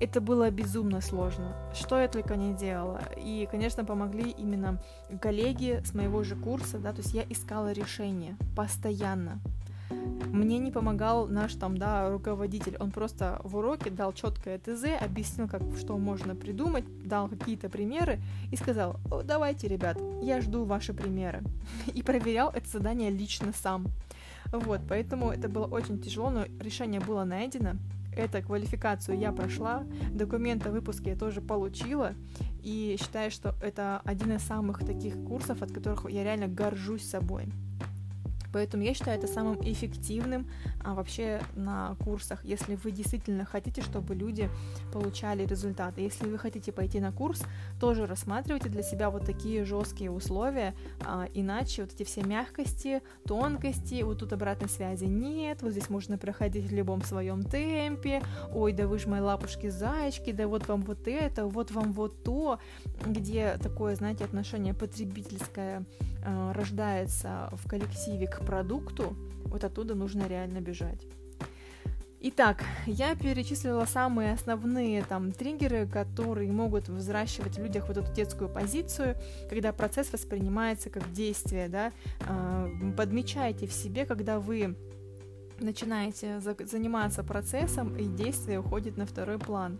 Это 0.00 0.20
было 0.20 0.50
безумно 0.50 1.00
сложно. 1.00 1.54
Что 1.74 2.00
я 2.00 2.08
только 2.08 2.36
не 2.36 2.54
делала. 2.54 3.00
И, 3.16 3.48
конечно, 3.50 3.84
помогли 3.84 4.30
именно 4.30 4.80
коллеги 5.20 5.82
с 5.84 5.94
моего 5.94 6.22
же 6.22 6.36
курса, 6.36 6.78
да, 6.78 6.92
то 6.92 6.98
есть 6.98 7.14
я 7.14 7.24
искала 7.28 7.72
решение 7.72 8.36
постоянно. 8.56 9.40
Мне 10.32 10.58
не 10.58 10.70
помогал 10.70 11.26
наш 11.26 11.54
там, 11.54 11.76
да, 11.76 12.08
руководитель. 12.08 12.76
Он 12.78 12.90
просто 12.90 13.40
в 13.42 13.56
уроке 13.56 13.90
дал 13.90 14.12
четкое 14.12 14.58
ТЗ, 14.58 14.84
объяснил, 15.00 15.48
как, 15.48 15.62
что 15.76 15.98
можно 15.98 16.36
придумать, 16.36 16.84
дал 17.04 17.28
какие-то 17.28 17.68
примеры 17.68 18.20
и 18.52 18.56
сказал, 18.56 18.98
давайте, 19.24 19.68
ребят, 19.68 19.98
я 20.22 20.40
жду 20.40 20.64
ваши 20.64 20.94
примеры. 20.94 21.42
И 21.94 22.02
проверял 22.02 22.50
это 22.50 22.68
задание 22.68 23.10
лично 23.10 23.52
сам. 23.52 23.86
Вот, 24.52 24.80
поэтому 24.88 25.30
это 25.30 25.48
было 25.48 25.66
очень 25.66 26.00
тяжело, 26.00 26.30
но 26.30 26.44
решение 26.60 27.00
было 27.00 27.24
найдено. 27.24 27.72
Эту 28.16 28.42
квалификацию 28.42 29.18
я 29.18 29.30
прошла, 29.32 29.84
документы 30.12 30.68
о 30.68 30.72
выпуске 30.72 31.10
я 31.10 31.16
тоже 31.16 31.40
получила, 31.40 32.14
и 32.62 32.96
считаю, 33.00 33.30
что 33.30 33.54
это 33.62 34.00
один 34.04 34.32
из 34.32 34.42
самых 34.42 34.80
таких 34.84 35.14
курсов, 35.24 35.62
от 35.62 35.70
которых 35.70 36.10
я 36.10 36.24
реально 36.24 36.48
горжусь 36.48 37.08
собой. 37.08 37.46
Поэтому 38.52 38.82
я 38.82 38.94
считаю 38.94 39.18
это 39.18 39.26
самым 39.26 39.58
эффективным 39.62 40.48
а, 40.84 40.94
вообще 40.94 41.40
на 41.54 41.96
курсах, 42.04 42.44
если 42.44 42.76
вы 42.76 42.90
действительно 42.90 43.44
хотите, 43.44 43.82
чтобы 43.82 44.14
люди 44.14 44.50
получали 44.92 45.44
результаты. 45.46 46.00
Если 46.00 46.26
вы 46.26 46.38
хотите 46.38 46.72
пойти 46.72 47.00
на 47.00 47.12
курс, 47.12 47.42
тоже 47.78 48.06
рассматривайте 48.06 48.68
для 48.68 48.82
себя 48.82 49.10
вот 49.10 49.24
такие 49.24 49.64
жесткие 49.64 50.10
условия, 50.10 50.74
а, 51.04 51.26
иначе 51.34 51.82
вот 51.82 51.92
эти 51.92 52.04
все 52.04 52.22
мягкости, 52.22 53.02
тонкости, 53.26 54.02
вот 54.02 54.18
тут 54.18 54.32
обратной 54.32 54.68
связи 54.68 55.04
нет, 55.04 55.62
вот 55.62 55.72
здесь 55.72 55.90
можно 55.90 56.18
проходить 56.18 56.66
в 56.66 56.74
любом 56.74 57.02
своем 57.02 57.42
темпе, 57.42 58.22
ой, 58.52 58.72
да 58.72 58.86
вы 58.86 58.98
же 58.98 59.08
мои 59.08 59.20
лапушки-зайчки, 59.20 60.32
да 60.32 60.48
вот 60.48 60.68
вам 60.68 60.82
вот 60.82 61.06
это, 61.06 61.46
вот 61.46 61.70
вам 61.70 61.92
вот 61.92 62.22
то, 62.22 62.58
где 63.06 63.56
такое, 63.62 63.94
знаете, 63.94 64.24
отношение 64.24 64.74
потребительское 64.74 65.84
э, 66.24 66.52
рождается 66.52 67.50
в 67.52 67.68
коллективе 67.68 68.26
к 68.26 68.39
продукту, 68.44 69.16
вот 69.44 69.64
оттуда 69.64 69.94
нужно 69.94 70.26
реально 70.28 70.60
бежать. 70.60 71.06
Итак, 72.22 72.62
я 72.86 73.14
перечислила 73.14 73.86
самые 73.86 74.34
основные 74.34 75.02
там 75.04 75.32
триггеры, 75.32 75.86
которые 75.86 76.52
могут 76.52 76.90
взращивать 76.90 77.56
в 77.56 77.62
людях 77.62 77.88
вот 77.88 77.96
эту 77.96 78.12
детскую 78.12 78.50
позицию, 78.50 79.16
когда 79.48 79.72
процесс 79.72 80.12
воспринимается 80.12 80.90
как 80.90 81.10
действие, 81.12 81.68
да. 81.68 81.92
Э, 82.28 82.68
подмечайте 82.94 83.66
в 83.66 83.72
себе, 83.72 84.04
когда 84.04 84.38
вы 84.38 84.76
начинаете 85.60 86.40
заниматься 86.40 87.24
процессом, 87.24 87.96
и 87.96 88.04
действие 88.04 88.60
уходит 88.60 88.98
на 88.98 89.06
второй 89.06 89.38
план. 89.38 89.78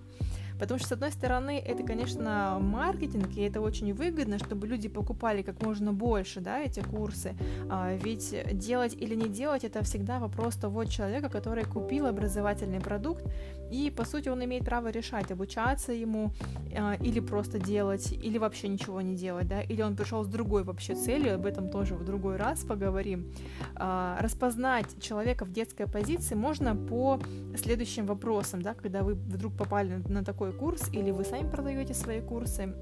Потому 0.61 0.79
что, 0.79 0.89
с 0.89 0.93
одной 0.93 1.11
стороны, 1.11 1.59
это, 1.59 1.83
конечно, 1.83 2.59
маркетинг, 2.61 3.31
и 3.37 3.41
это 3.41 3.63
очень 3.63 3.95
выгодно, 3.95 4.39
чтобы 4.39 4.67
люди 4.67 4.89
покупали 4.89 5.43
как 5.43 5.63
можно 5.63 5.93
больше, 5.93 6.41
да, 6.41 6.61
эти 6.61 6.81
курсы. 6.81 7.35
А, 7.71 7.97
ведь 7.97 8.35
делать 8.53 8.95
или 8.95 9.15
не 9.15 9.29
делать, 9.29 9.65
это 9.65 9.83
всегда 9.83 10.19
вопрос 10.19 10.57
того 10.57 10.85
человека, 10.85 11.31
который 11.31 11.65
купил 11.65 12.07
образовательный 12.07 12.81
продукт, 12.81 13.25
и, 13.71 13.91
по 13.91 14.05
сути, 14.05 14.29
он 14.29 14.45
имеет 14.45 14.65
право 14.65 14.89
решать, 14.89 15.31
обучаться 15.31 15.93
ему, 15.93 16.33
а, 16.77 16.95
или 16.95 17.21
просто 17.21 17.59
делать, 17.59 18.13
или 18.13 18.39
вообще 18.39 18.69
ничего 18.69 19.01
не 19.01 19.17
делать, 19.17 19.49
да, 19.49 19.63
или 19.63 19.83
он 19.83 19.97
пришел 19.97 20.25
с 20.25 20.29
другой 20.29 20.65
вообще 20.65 20.95
целью, 20.95 21.35
об 21.35 21.47
этом 21.47 21.71
тоже 21.71 21.95
в 21.95 22.05
другой 22.05 22.37
раз 22.37 22.65
поговорим. 22.65 23.33
А, 23.77 24.19
распознать 24.21 25.01
человека 25.01 25.45
в 25.45 25.53
детской 25.53 25.87
позиции 25.87 26.35
можно 26.35 26.75
по 26.75 27.21
следующим 27.57 28.07
вопросам, 28.07 28.63
да, 28.63 28.75
когда 28.75 29.03
вы 29.03 29.15
вдруг 29.15 29.57
попали 29.57 30.03
на 30.09 30.25
такой 30.25 30.53
курс, 30.53 30.89
или 30.93 31.11
вы 31.11 31.25
сами 31.25 31.49
продаете 31.49 31.95
свои 31.95 32.21
курсы, 32.21 32.75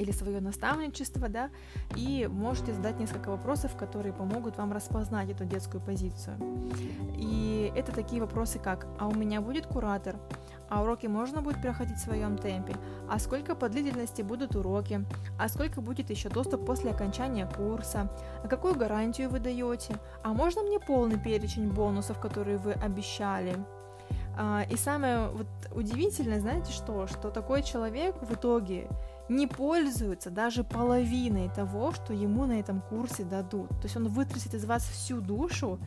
или 0.00 0.12
свое 0.12 0.40
наставничество, 0.40 1.28
да, 1.28 1.50
и 1.94 2.26
можете 2.30 2.72
задать 2.72 2.98
несколько 2.98 3.30
вопросов, 3.30 3.76
которые 3.76 4.12
помогут 4.12 4.56
вам 4.56 4.72
распознать 4.72 5.30
эту 5.30 5.44
детскую 5.44 5.80
позицию. 5.80 6.36
И 7.16 7.72
это 7.76 7.92
такие 7.92 8.20
вопросы, 8.20 8.58
как 8.58 8.86
«А 8.98 9.06
у 9.06 9.14
меня 9.14 9.40
будет 9.40 9.66
куратор?» 9.66 10.16
А 10.70 10.82
уроки 10.82 11.08
можно 11.08 11.42
будет 11.42 11.60
проходить 11.60 11.96
в 11.96 12.04
своем 12.04 12.38
темпе? 12.38 12.76
А 13.08 13.18
сколько 13.18 13.56
по 13.56 13.68
длительности 13.68 14.22
будут 14.22 14.54
уроки? 14.54 15.04
А 15.36 15.48
сколько 15.48 15.80
будет 15.80 16.10
еще 16.10 16.28
доступ 16.28 16.64
после 16.64 16.92
окончания 16.92 17.46
курса? 17.46 18.08
А 18.44 18.46
какую 18.46 18.76
гарантию 18.76 19.30
вы 19.30 19.40
даете? 19.40 19.96
А 20.22 20.32
можно 20.32 20.62
мне 20.62 20.78
полный 20.78 21.18
перечень 21.18 21.72
бонусов, 21.72 22.20
которые 22.20 22.56
вы 22.56 22.72
обещали? 22.74 23.56
А, 24.38 24.64
и 24.70 24.76
самое 24.76 25.28
вот 25.28 25.48
удивительное, 25.72 26.40
знаете 26.40 26.72
что, 26.72 27.08
что 27.08 27.30
такой 27.30 27.64
человек 27.64 28.14
в 28.22 28.32
итоге 28.32 28.88
не 29.30 29.46
пользуется 29.46 30.28
даже 30.28 30.64
половиной 30.64 31.48
того, 31.48 31.92
что 31.92 32.12
ему 32.12 32.46
на 32.46 32.58
этом 32.58 32.82
курсе 32.82 33.24
дадут. 33.24 33.68
То 33.68 33.84
есть 33.84 33.96
он 33.96 34.08
вытрясет 34.08 34.54
из 34.54 34.64
вас 34.64 34.82
всю 34.82 35.20
душу, 35.20 35.78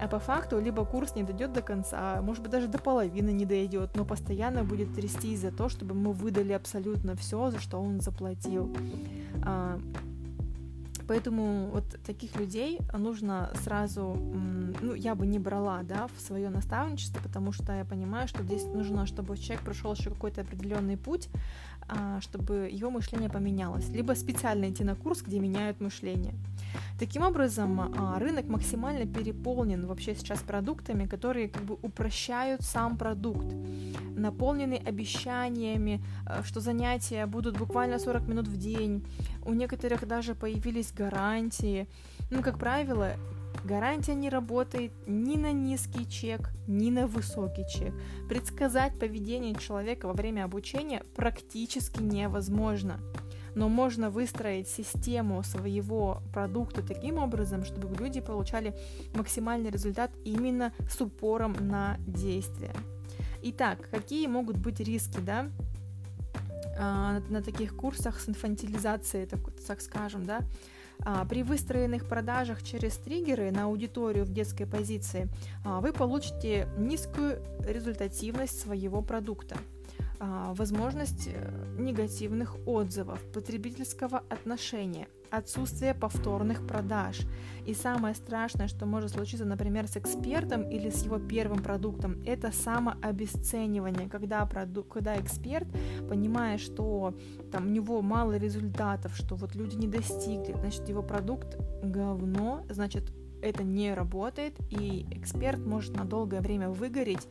а 0.00 0.06
по 0.06 0.20
факту 0.20 0.60
либо 0.60 0.84
курс 0.84 1.14
не 1.16 1.24
дойдет 1.24 1.52
до 1.52 1.60
конца, 1.60 2.22
может 2.22 2.42
быть 2.42 2.52
даже 2.52 2.68
до 2.68 2.78
половины 2.78 3.30
не 3.30 3.44
дойдет, 3.44 3.96
но 3.96 4.04
постоянно 4.04 4.62
будет 4.62 4.94
трястись 4.94 5.40
за 5.40 5.50
то, 5.50 5.68
чтобы 5.68 5.94
мы 5.94 6.12
выдали 6.12 6.52
абсолютно 6.52 7.16
все, 7.16 7.50
за 7.50 7.60
что 7.60 7.78
он 7.80 8.00
заплатил. 8.00 8.74
Поэтому 11.06 11.70
вот 11.72 11.84
таких 12.06 12.36
людей 12.36 12.80
нужно 12.92 13.50
сразу, 13.62 14.16
ну, 14.80 14.94
я 14.94 15.14
бы 15.14 15.26
не 15.26 15.38
брала, 15.38 15.82
да, 15.82 16.08
в 16.16 16.20
свое 16.20 16.48
наставничество, 16.50 17.20
потому 17.22 17.52
что 17.52 17.72
я 17.72 17.84
понимаю, 17.84 18.28
что 18.28 18.42
здесь 18.42 18.64
нужно, 18.64 19.06
чтобы 19.06 19.36
человек 19.36 19.64
прошел 19.64 19.94
еще 19.94 20.10
какой-то 20.10 20.40
определенный 20.40 20.96
путь, 20.96 21.28
а, 21.88 22.20
чтобы 22.20 22.70
его 22.72 22.90
мышление 22.90 23.28
поменялось, 23.28 23.88
либо 23.90 24.14
специально 24.14 24.70
идти 24.70 24.84
на 24.84 24.94
курс, 24.94 25.22
где 25.22 25.38
меняют 25.38 25.80
мышление. 25.80 26.34
Таким 26.98 27.22
образом, 27.22 27.80
а, 27.80 28.18
рынок 28.18 28.48
максимально 28.48 29.06
переполнен 29.06 29.86
вообще 29.86 30.14
сейчас 30.14 30.40
продуктами, 30.40 31.06
которые 31.06 31.48
как 31.48 31.62
бы 31.62 31.76
упрощают 31.82 32.62
сам 32.62 32.96
продукт, 32.96 33.46
наполнены 34.16 34.80
обещаниями, 34.86 36.00
а, 36.26 36.42
что 36.42 36.60
занятия 36.60 37.26
будут 37.26 37.58
буквально 37.58 37.98
40 37.98 38.28
минут 38.28 38.48
в 38.48 38.56
день, 38.56 39.04
у 39.44 39.52
некоторых 39.52 40.06
даже 40.06 40.34
появились 40.34 40.92
гарантии. 40.92 41.88
Ну, 42.30 42.42
как 42.42 42.58
правило, 42.58 43.16
Гарантия 43.64 44.14
не 44.14 44.28
работает 44.28 44.92
ни 45.06 45.36
на 45.36 45.52
низкий 45.52 46.06
чек, 46.06 46.50
ни 46.66 46.90
на 46.90 47.06
высокий 47.06 47.66
чек. 47.66 47.94
Предсказать 48.28 48.98
поведение 48.98 49.54
человека 49.54 50.06
во 50.06 50.12
время 50.12 50.44
обучения 50.44 51.02
практически 51.16 52.02
невозможно. 52.02 53.00
Но 53.54 53.68
можно 53.70 54.10
выстроить 54.10 54.68
систему 54.68 55.42
своего 55.44 56.20
продукта 56.34 56.82
таким 56.82 57.18
образом, 57.18 57.64
чтобы 57.64 57.96
люди 57.96 58.20
получали 58.20 58.76
максимальный 59.14 59.70
результат 59.70 60.10
именно 60.24 60.74
с 60.90 61.00
упором 61.00 61.56
на 61.60 61.96
действие. 62.06 62.74
Итак, 63.42 63.88
какие 63.90 64.26
могут 64.26 64.58
быть 64.58 64.80
риски, 64.80 65.20
да, 65.20 65.48
на 66.76 67.42
таких 67.44 67.76
курсах 67.76 68.20
с 68.20 68.28
инфантилизацией, 68.28 69.26
так, 69.26 69.40
так 69.66 69.80
скажем, 69.80 70.24
да, 70.24 70.40
а, 71.00 71.24
при 71.24 71.42
выстроенных 71.42 72.06
продажах 72.06 72.62
через 72.62 72.96
триггеры 72.96 73.50
на 73.50 73.64
аудиторию 73.64 74.24
в 74.24 74.32
детской 74.32 74.66
позиции 74.66 75.28
а, 75.64 75.80
вы 75.80 75.92
получите 75.92 76.68
низкую 76.78 77.42
результативность 77.66 78.60
своего 78.60 79.02
продукта. 79.02 79.56
А, 80.20 80.54
возможность 80.54 81.28
э, 81.28 81.76
негативных 81.78 82.56
отзывов, 82.66 83.20
потребительского 83.32 84.22
отношения, 84.30 85.08
отсутствие 85.36 85.94
повторных 85.94 86.66
продаж. 86.66 87.20
И 87.66 87.74
самое 87.74 88.14
страшное, 88.14 88.68
что 88.68 88.86
может 88.86 89.12
случиться, 89.12 89.44
например, 89.44 89.86
с 89.86 89.96
экспертом 89.96 90.68
или 90.68 90.90
с 90.90 91.04
его 91.04 91.18
первым 91.18 91.62
продуктом, 91.62 92.22
это 92.26 92.52
самообесценивание, 92.52 94.08
когда, 94.08 94.44
проду- 94.44 94.84
когда 94.84 95.18
эксперт, 95.18 95.66
понимая, 96.08 96.58
что 96.58 97.14
там 97.50 97.66
у 97.66 97.70
него 97.70 98.02
мало 98.02 98.36
результатов, 98.36 99.16
что 99.16 99.34
вот 99.34 99.54
люди 99.54 99.76
не 99.76 99.88
достигли, 99.88 100.54
значит, 100.58 100.88
его 100.88 101.02
продукт 101.02 101.56
говно, 101.82 102.64
значит, 102.68 103.12
это 103.44 103.62
не 103.62 103.94
работает, 103.94 104.54
и 104.70 105.06
эксперт 105.10 105.58
может 105.64 105.96
на 105.96 106.04
долгое 106.04 106.40
время 106.40 106.70
выгореть, 106.70 107.28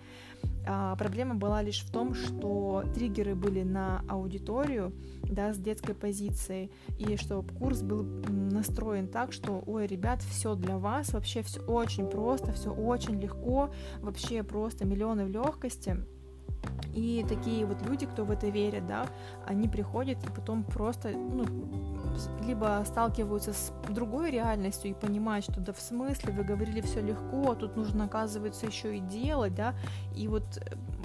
А, 0.66 0.96
проблема 0.96 1.36
была 1.36 1.62
лишь 1.62 1.82
в 1.84 1.92
том, 1.92 2.14
что 2.14 2.84
триггеры 2.96 3.36
были 3.36 3.64
на 3.64 4.02
аудиторию, 4.08 4.94
да, 5.24 5.54
с 5.54 5.58
детской 5.58 5.94
позицией, 5.94 6.72
и 6.98 7.18
что 7.18 7.44
курс 7.60 7.82
был 7.82 8.04
настроен 8.30 9.08
так, 9.08 9.34
что, 9.34 9.62
ой, 9.66 9.88
ребят, 9.88 10.22
все 10.22 10.56
для 10.56 10.78
вас, 10.78 11.14
вообще 11.14 11.42
все 11.42 11.62
очень 11.62 12.08
просто, 12.08 12.54
все 12.54 12.72
очень 12.72 13.20
легко, 13.20 13.72
вообще 14.00 14.44
просто 14.44 14.86
миллионы 14.86 15.26
в 15.26 15.30
легкости. 15.30 15.98
И 16.94 17.26
такие 17.28 17.66
вот 17.66 17.82
люди, 17.82 18.06
кто 18.06 18.24
в 18.24 18.32
это 18.32 18.50
верит, 18.50 18.86
да, 18.86 19.08
они 19.48 19.68
приходят 19.68 20.24
и 20.24 20.30
потом 20.30 20.64
просто, 20.64 21.10
ну, 21.10 21.46
либо 22.46 22.84
сталкиваются 22.86 23.54
с 23.54 23.74
другой 23.90 24.30
реальностью 24.30 24.92
и 24.92 24.94
понимают, 24.94 25.46
что 25.46 25.60
да 25.60 25.74
в 25.74 25.80
смысле, 25.80 26.34
вы 26.34 26.44
говорили 26.44 26.82
все 26.82 27.02
легко, 27.02 27.52
а 27.52 27.56
тут 27.56 27.76
нужно, 27.76 28.06
оказывается, 28.06 28.68
еще 28.68 28.98
и 28.98 29.00
делать, 29.00 29.56
да, 29.56 29.74
и 30.16 30.28
вот 30.28 30.44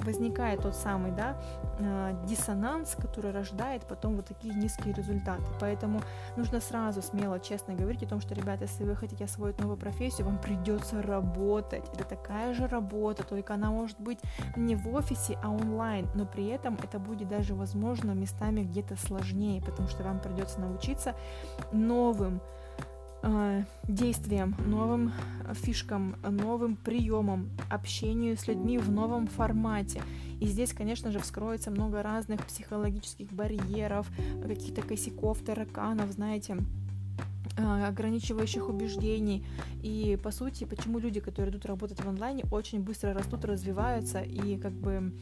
возникает 0.04 0.62
тот 0.62 0.74
самый, 0.74 1.12
да, 1.12 1.40
э, 1.78 2.24
диссонанс, 2.26 2.94
который 2.94 3.32
рождает 3.32 3.82
потом 3.86 4.16
вот 4.16 4.26
такие 4.26 4.54
низкие 4.54 4.94
результаты. 4.94 5.42
Поэтому 5.60 6.02
нужно 6.36 6.60
сразу 6.60 7.02
смело, 7.02 7.40
честно 7.40 7.74
говорить 7.74 8.02
о 8.02 8.06
том, 8.06 8.20
что, 8.20 8.34
ребята, 8.34 8.64
если 8.64 8.84
вы 8.84 8.94
хотите 8.94 9.24
освоить 9.24 9.58
новую 9.58 9.76
профессию, 9.76 10.26
вам 10.26 10.38
придется 10.38 11.02
работать. 11.02 11.84
Это 11.94 12.04
такая 12.04 12.54
же 12.54 12.66
работа, 12.66 13.24
только 13.24 13.54
она 13.54 13.70
может 13.70 14.00
быть 14.00 14.18
не 14.56 14.76
в 14.76 14.88
офисе, 14.88 15.38
а 15.42 15.47
онлайн, 15.50 16.08
но 16.14 16.26
при 16.26 16.46
этом 16.46 16.76
это 16.82 16.98
будет 16.98 17.28
даже 17.28 17.54
возможно 17.54 18.12
местами 18.12 18.62
где-то 18.62 18.96
сложнее, 18.96 19.62
потому 19.62 19.88
что 19.88 20.02
вам 20.04 20.20
придется 20.20 20.60
научиться 20.60 21.14
новым 21.72 22.40
э, 23.22 23.64
действиям, 23.86 24.56
новым 24.66 25.12
фишкам, 25.54 26.16
новым 26.22 26.76
приемам, 26.76 27.50
общению 27.70 28.36
с 28.36 28.46
людьми 28.46 28.78
в 28.78 28.90
новом 28.90 29.26
формате. 29.26 30.02
И 30.40 30.46
здесь, 30.46 30.72
конечно 30.72 31.10
же, 31.10 31.18
вскроется 31.18 31.70
много 31.70 32.02
разных 32.02 32.46
психологических 32.46 33.32
барьеров, 33.32 34.08
каких-то 34.42 34.82
косяков, 34.82 35.40
тараканов, 35.40 36.12
знаете, 36.12 36.58
э, 37.56 37.86
ограничивающих 37.86 38.68
убеждений. 38.68 39.44
И, 39.82 40.18
по 40.22 40.30
сути, 40.30 40.64
почему 40.64 40.98
люди, 40.98 41.20
которые 41.20 41.50
идут 41.50 41.66
работать 41.66 42.00
в 42.00 42.08
онлайне, 42.08 42.44
очень 42.52 42.80
быстро 42.80 43.12
растут, 43.12 43.44
развиваются 43.44 44.20
и 44.20 44.56
как 44.56 44.72
бы 44.72 45.12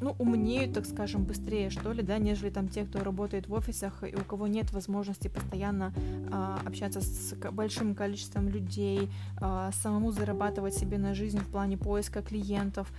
ну, 0.00 0.14
умнеют, 0.18 0.74
так 0.74 0.84
скажем, 0.86 1.24
быстрее, 1.24 1.70
что 1.70 1.92
ли, 1.92 2.02
да, 2.02 2.18
нежели 2.18 2.50
там 2.50 2.68
те, 2.68 2.84
кто 2.84 3.02
работает 3.02 3.48
в 3.48 3.52
офисах 3.52 4.04
и 4.04 4.14
у 4.14 4.24
кого 4.24 4.46
нет 4.46 4.72
возможности 4.72 5.28
постоянно 5.28 5.92
а, 6.30 6.60
общаться 6.66 7.00
с 7.00 7.34
большим 7.52 7.94
количеством 7.94 8.48
людей, 8.48 9.08
а, 9.40 9.70
самому 9.72 10.12
зарабатывать 10.12 10.74
себе 10.74 10.98
на 10.98 11.14
жизнь 11.14 11.38
в 11.38 11.46
плане 11.46 11.78
поиска 11.78 12.22
клиентов 12.22 12.92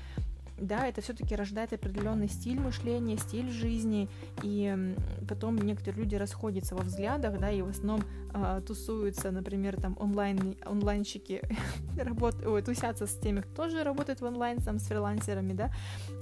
да, 0.59 0.87
это 0.87 1.01
все-таки 1.01 1.35
рождает 1.35 1.73
определенный 1.73 2.27
стиль 2.27 2.59
мышления, 2.59 3.17
стиль 3.17 3.49
жизни, 3.49 4.09
и 4.43 4.95
потом 5.27 5.57
некоторые 5.57 6.03
люди 6.03 6.15
расходятся 6.15 6.75
во 6.75 6.83
взглядах, 6.83 7.39
да, 7.39 7.51
и 7.51 7.61
в 7.61 7.69
основном 7.69 8.03
э, 8.33 8.61
тусуются, 8.65 9.31
например, 9.31 9.79
там 9.79 9.95
онлайн, 9.99 10.55
онлайнщики 10.65 11.41
работ, 11.97 12.45
ой, 12.45 12.61
тусятся 12.61 13.05
с 13.07 13.15
теми, 13.17 13.41
кто 13.41 13.63
тоже 13.63 13.83
работает 13.83 14.21
в 14.21 14.25
онлайн, 14.25 14.59
там, 14.59 14.79
с 14.79 14.83
фрилансерами, 14.83 15.53
да, 15.53 15.71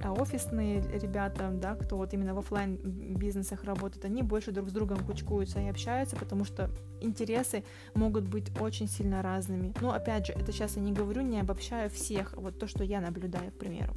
а 0.03 0.11
офисные 0.13 0.81
ребята, 0.99 1.51
да, 1.53 1.75
кто 1.75 1.97
вот 1.97 2.13
именно 2.13 2.33
в 2.33 2.39
офлайн 2.39 2.77
бизнесах 3.15 3.63
работает, 3.63 4.05
они 4.05 4.21
больше 4.23 4.51
друг 4.51 4.69
с 4.69 4.73
другом 4.73 4.99
кучкуются 5.05 5.59
и 5.59 5.67
общаются, 5.67 6.15
потому 6.15 6.45
что 6.45 6.69
интересы 7.01 7.63
могут 7.93 8.27
быть 8.27 8.51
очень 8.59 8.87
сильно 8.87 9.21
разными. 9.21 9.73
Но, 9.81 9.91
опять 9.91 10.27
же, 10.27 10.33
это 10.33 10.51
сейчас 10.51 10.75
я 10.75 10.81
не 10.81 10.91
говорю, 10.91 11.21
не 11.21 11.39
обобщаю 11.39 11.89
всех, 11.89 12.33
вот 12.35 12.59
то, 12.59 12.67
что 12.67 12.83
я 12.83 13.01
наблюдаю, 13.01 13.51
к 13.51 13.57
примеру. 13.57 13.93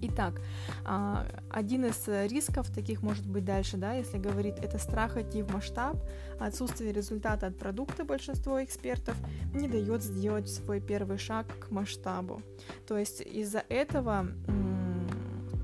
Итак, 0.00 0.40
а, 0.84 1.26
один 1.50 1.84
из 1.84 2.06
рисков 2.30 2.70
таких 2.70 3.02
может 3.02 3.26
быть 3.26 3.44
дальше, 3.44 3.76
да, 3.76 3.94
если 3.94 4.18
говорить, 4.18 4.54
это 4.62 4.78
страх 4.78 5.16
идти 5.16 5.42
в 5.42 5.52
масштаб, 5.52 5.96
отсутствие 6.38 6.92
результата 6.92 7.46
от 7.46 7.58
продукта 7.58 8.04
большинство 8.04 8.62
экспертов 8.62 9.16
не 9.54 9.68
дает 9.68 10.02
сделать 10.02 10.48
свой 10.48 10.80
первый 10.80 11.18
шаг 11.18 11.46
к 11.58 11.70
масштабу. 11.70 12.42
То 12.86 12.96
есть 12.96 13.20
из-за 13.20 13.64
этого 13.68 14.28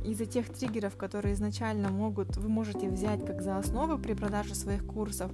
из-за 0.05 0.27
тех 0.27 0.49
триггеров, 0.51 0.97
которые 0.97 1.35
изначально 1.35 1.89
могут, 1.89 2.37
вы 2.37 2.49
можете 2.49 2.89
взять 2.89 3.25
как 3.25 3.41
за 3.41 3.59
основу 3.59 3.99
при 3.99 4.13
продаже 4.13 4.55
своих 4.55 4.87
курсов, 4.87 5.31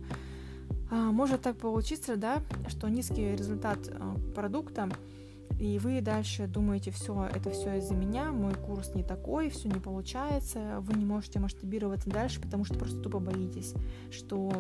а, 0.90 1.12
может 1.12 1.42
так 1.42 1.56
получиться, 1.56 2.16
да, 2.16 2.42
что 2.68 2.88
низкий 2.88 3.32
результат 3.32 3.78
а, 3.88 4.16
продукта 4.34 4.88
и 5.60 5.78
вы 5.78 6.00
дальше 6.00 6.46
думаете, 6.46 6.90
все, 6.90 7.26
это 7.26 7.50
все 7.50 7.76
из-за 7.76 7.94
меня, 7.94 8.32
мой 8.32 8.54
курс 8.54 8.94
не 8.94 9.04
такой, 9.04 9.50
все 9.50 9.68
не 9.68 9.78
получается, 9.78 10.78
вы 10.80 10.94
не 10.94 11.04
можете 11.04 11.38
масштабироваться 11.38 12.08
дальше, 12.08 12.40
потому 12.40 12.64
что 12.64 12.78
просто 12.78 12.98
тупо 13.00 13.18
боитесь, 13.18 13.74
что 14.10 14.50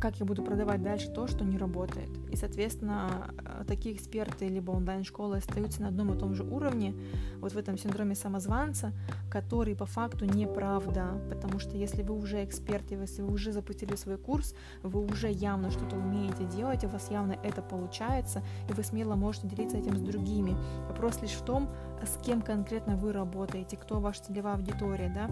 как 0.00 0.20
я 0.20 0.26
буду 0.26 0.42
продавать 0.42 0.82
дальше 0.82 1.10
то, 1.10 1.26
что 1.26 1.44
не 1.44 1.58
работает. 1.58 2.10
И, 2.30 2.36
соответственно, 2.36 3.30
э, 3.38 3.64
такие 3.66 3.94
эксперты 3.94 4.46
либо 4.48 4.70
онлайн-школы 4.70 5.38
остаются 5.38 5.82
на 5.82 5.88
одном 5.88 6.12
и 6.12 6.18
том 6.18 6.34
же 6.34 6.44
уровне, 6.44 6.94
вот 7.40 7.52
в 7.52 7.58
этом 7.58 7.76
синдроме 7.78 8.14
самозванца, 8.14 8.92
который 9.30 9.74
по 9.74 9.86
факту 9.86 10.24
неправда, 10.24 11.20
потому 11.28 11.58
что 11.58 11.76
если 11.76 12.02
вы 12.02 12.14
уже 12.14 12.44
эксперт, 12.44 12.90
если 12.90 13.22
вы 13.22 13.32
уже 13.32 13.52
запустили 13.52 13.96
свой 13.96 14.18
курс, 14.18 14.54
вы 14.82 15.04
уже 15.04 15.30
явно 15.30 15.70
что-то 15.70 15.96
умеете 15.96 16.44
делать, 16.44 16.84
у 16.84 16.88
вас 16.88 17.10
явно 17.10 17.36
это 17.42 17.62
получается, 17.62 18.42
и 18.68 18.72
вы 18.72 18.82
смело 18.82 19.14
можете 19.14 19.48
делиться 19.48 19.78
этим 19.78 19.96
с 19.96 20.00
другими. 20.00 20.56
Вопрос 20.88 21.20
лишь 21.22 21.32
в 21.32 21.44
том, 21.44 21.70
с 22.04 22.22
кем 22.24 22.42
конкретно 22.42 22.96
вы 22.96 23.12
работаете, 23.12 23.76
кто 23.76 24.00
ваша 24.00 24.24
целевая 24.24 24.54
аудитория, 24.54 25.10
да, 25.14 25.28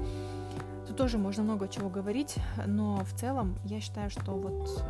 Тут 0.87 0.97
тоже 0.97 1.19
можно 1.19 1.43
много 1.43 1.69
чего 1.69 1.89
говорить, 1.89 2.37
но 2.65 3.03
в 3.05 3.13
целом 3.19 3.59
я 3.65 3.81
считаю, 3.81 4.09
что 4.09 4.33
вот 4.33 4.85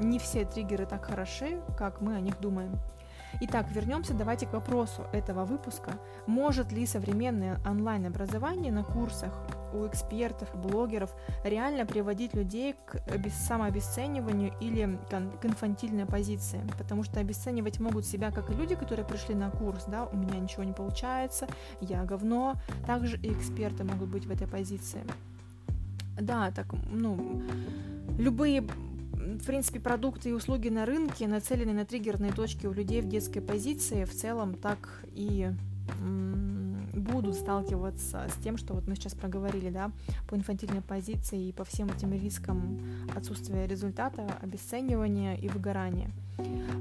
не 0.00 0.18
все 0.18 0.44
триггеры 0.44 0.84
так 0.84 1.04
хороши, 1.04 1.60
как 1.76 2.00
мы 2.00 2.16
о 2.16 2.20
них 2.20 2.40
думаем. 2.40 2.72
Итак, 3.40 3.70
вернемся 3.70 4.14
давайте 4.14 4.46
к 4.46 4.52
вопросу 4.52 5.06
этого 5.12 5.44
выпуска. 5.44 5.92
Может 6.26 6.72
ли 6.72 6.84
современное 6.86 7.60
онлайн-образование 7.64 8.72
на 8.72 8.82
курсах 8.82 9.32
у 9.72 9.86
экспертов 9.86 10.52
блогеров 10.60 11.14
реально 11.44 11.86
приводить 11.86 12.34
людей 12.34 12.74
к 12.84 13.00
самообесцениванию 13.30 14.52
или 14.60 14.98
к 15.08 15.44
инфантильной 15.44 16.04
позиции? 16.04 16.60
Потому 16.78 17.04
что 17.04 17.20
обесценивать 17.20 17.78
могут 17.78 18.04
себя 18.06 18.32
как 18.32 18.50
и 18.50 18.54
люди, 18.54 18.74
которые 18.74 19.06
пришли 19.06 19.36
на 19.36 19.52
курс, 19.52 19.84
да, 19.86 20.06
у 20.06 20.16
меня 20.16 20.40
ничего 20.40 20.64
не 20.64 20.72
получается, 20.72 21.46
я 21.80 22.02
говно. 22.04 22.54
Также 22.88 23.18
и 23.18 23.32
эксперты 23.32 23.84
могут 23.84 24.08
быть 24.08 24.26
в 24.26 24.32
этой 24.32 24.48
позиции. 24.48 25.04
Да, 26.20 26.50
так, 26.50 26.66
ну, 26.90 27.40
любые 28.18 28.64
в 29.18 29.44
принципе, 29.44 29.80
продукты 29.80 30.30
и 30.30 30.32
услуги 30.32 30.68
на 30.68 30.86
рынке 30.86 31.26
нацелены 31.28 31.72
на 31.72 31.84
триггерные 31.84 32.32
точки 32.32 32.66
у 32.66 32.72
людей 32.72 33.02
в 33.02 33.08
детской 33.08 33.40
позиции, 33.40 34.04
в 34.04 34.14
целом 34.14 34.54
так 34.54 35.02
и 35.12 35.50
будут 36.92 37.34
сталкиваться 37.34 38.28
с 38.28 38.42
тем, 38.42 38.56
что 38.56 38.74
вот 38.74 38.86
мы 38.86 38.94
сейчас 38.94 39.14
проговорили, 39.14 39.70
да, 39.70 39.90
по 40.28 40.34
инфантильной 40.34 40.82
позиции 40.82 41.48
и 41.48 41.52
по 41.52 41.64
всем 41.64 41.88
этим 41.88 42.12
рискам 42.12 42.80
отсутствия 43.14 43.66
результата, 43.66 44.26
обесценивания 44.42 45.34
и 45.34 45.48
выгорания. 45.48 46.10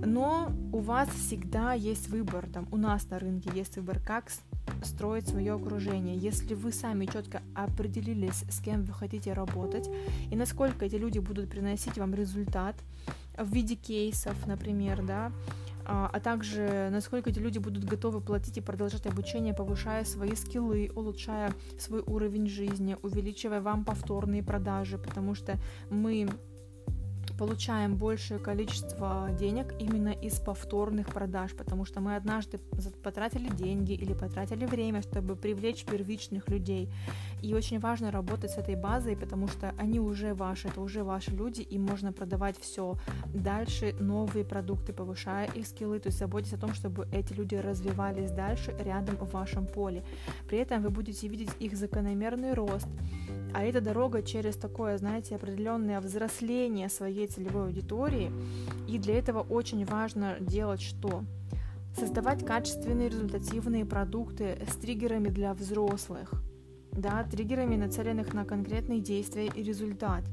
Но 0.06 0.52
у 0.74 0.80
вас 0.80 1.10
всегда 1.10 1.74
есть 1.74 2.10
выбор, 2.10 2.48
там, 2.54 2.68
у 2.72 2.78
нас 2.78 3.10
на 3.10 3.20
рынке 3.20 3.50
есть 3.54 3.78
выбор, 3.78 4.00
как 4.06 4.30
строить 4.84 5.28
свое 5.28 5.54
окружение. 5.54 6.16
Если 6.16 6.54
вы 6.54 6.72
сами 6.72 7.06
четко 7.06 7.42
определились, 7.56 8.44
с 8.50 8.60
кем 8.60 8.84
вы 8.84 8.94
хотите 8.94 9.34
работать, 9.34 9.90
и 10.32 10.36
насколько 10.36 10.86
эти 10.86 10.96
люди 10.96 11.20
будут 11.20 11.50
приносить 11.50 11.98
вам 11.98 12.14
результат 12.14 12.76
в 13.38 13.54
виде 13.54 13.76
кейсов, 13.76 14.48
например, 14.48 15.04
да, 15.04 15.32
а, 15.90 16.10
а 16.12 16.20
также 16.20 16.90
насколько 16.92 17.30
эти 17.30 17.40
люди 17.40 17.60
будут 17.60 17.86
готовы 17.86 18.20
платить 18.20 18.58
и 18.58 18.62
продолжать 18.62 19.06
обучение, 19.08 19.54
повышая 19.54 20.04
свои 20.04 20.36
скиллы, 20.36 20.92
улучшая 20.94 21.54
свой 21.80 22.02
уровень 22.02 22.48
жизни, 22.48 22.98
увеличивая 23.02 23.62
вам 23.62 23.86
повторные 23.86 24.44
продажи, 24.44 24.98
потому 24.98 25.34
что 25.34 25.58
мы 25.90 26.28
получаем 27.38 27.96
большее 27.96 28.40
количество 28.40 29.30
денег 29.40 29.74
именно 29.80 30.10
из 30.10 30.40
повторных 30.40 31.08
продаж, 31.08 31.54
потому 31.54 31.86
что 31.86 32.02
мы 32.02 32.16
однажды 32.16 32.58
потратили 33.04 33.50
деньги 33.50 33.94
или 33.94 34.14
потратили 34.14 34.66
время, 34.66 35.02
чтобы 35.02 35.36
привлечь 35.36 35.86
первичных 35.86 36.50
людей. 36.50 36.90
И 37.42 37.54
очень 37.54 37.80
важно 37.80 38.12
работать 38.12 38.52
с 38.52 38.58
этой 38.58 38.76
базой, 38.76 39.16
потому 39.16 39.48
что 39.48 39.74
они 39.78 40.00
уже 40.00 40.34
ваши, 40.34 40.68
это 40.68 40.82
уже 40.82 41.04
ваши 41.04 41.32
люди, 41.32 41.62
и 41.62 41.78
можно 41.78 42.12
продавать 42.12 42.60
все. 42.60 42.96
Дальше 43.34 43.94
новые 44.00 44.44
продукты, 44.44 44.94
повышая 44.94 45.48
их 45.56 45.68
скиллы, 45.68 46.00
то 46.00 46.08
есть 46.08 46.20
заботьтесь 46.20 46.54
о 46.54 46.58
том, 46.58 46.74
чтобы 46.74 47.08
эти 47.12 47.34
люди 47.34 47.56
развивались 47.56 48.32
дальше 48.32 48.76
рядом 48.80 49.16
в 49.18 49.32
вашем 49.32 49.68
поле. 49.68 50.04
При 50.50 50.58
этом 50.58 50.82
вы 50.82 50.90
будете 50.90 51.28
видеть 51.28 51.52
их 51.60 51.76
закономерный 51.76 52.54
рост, 52.54 52.88
а 53.54 53.64
это 53.64 53.82
дорога 53.82 54.22
через 54.22 54.56
такое, 54.56 54.98
знаете, 54.98 55.36
определенное 55.36 56.00
взросление 56.00 56.90
своей 56.90 57.27
целевой 57.28 57.66
аудитории. 57.66 58.32
И 58.88 58.98
для 58.98 59.18
этого 59.18 59.42
очень 59.42 59.86
важно 59.86 60.38
делать 60.40 60.82
что? 60.82 61.24
создавать 61.98 62.46
качественные 62.46 63.10
результативные 63.10 63.86
продукты 63.86 64.60
с 64.70 64.76
триггерами 64.76 65.30
для 65.30 65.54
взрослых, 65.54 66.32
да, 66.92 67.24
триггерами, 67.24 67.76
нацеленных 67.76 68.34
на 68.34 68.46
конкретные 68.46 69.00
действия 69.00 69.48
и 69.48 69.64
результат. 69.64 70.24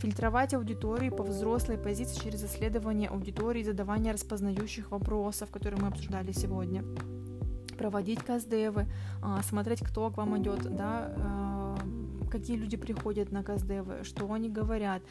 Фильтровать 0.00 0.52
аудиторию 0.54 1.14
по 1.14 1.22
взрослой 1.22 1.78
позиции 1.78 2.22
через 2.22 2.44
исследование 2.44 3.08
аудитории 3.08 3.62
задавание 3.62 4.12
распознающих 4.12 4.90
вопросов, 4.90 5.50
которые 5.50 5.80
мы 5.80 5.88
обсуждали 5.88 6.32
сегодня. 6.32 6.84
Проводить 7.78 8.22
каздевы, 8.22 8.86
а, 9.22 9.42
смотреть, 9.42 9.80
кто 9.80 10.10
к 10.10 10.16
вам 10.16 10.38
идет, 10.38 10.62
да, 10.76 11.14
а, 11.18 11.78
какие 12.30 12.56
люди 12.56 12.76
приходят 12.76 13.32
на 13.32 13.42
каздевы, 13.42 14.04
что 14.04 14.32
они 14.32 14.48
говорят. 14.48 15.02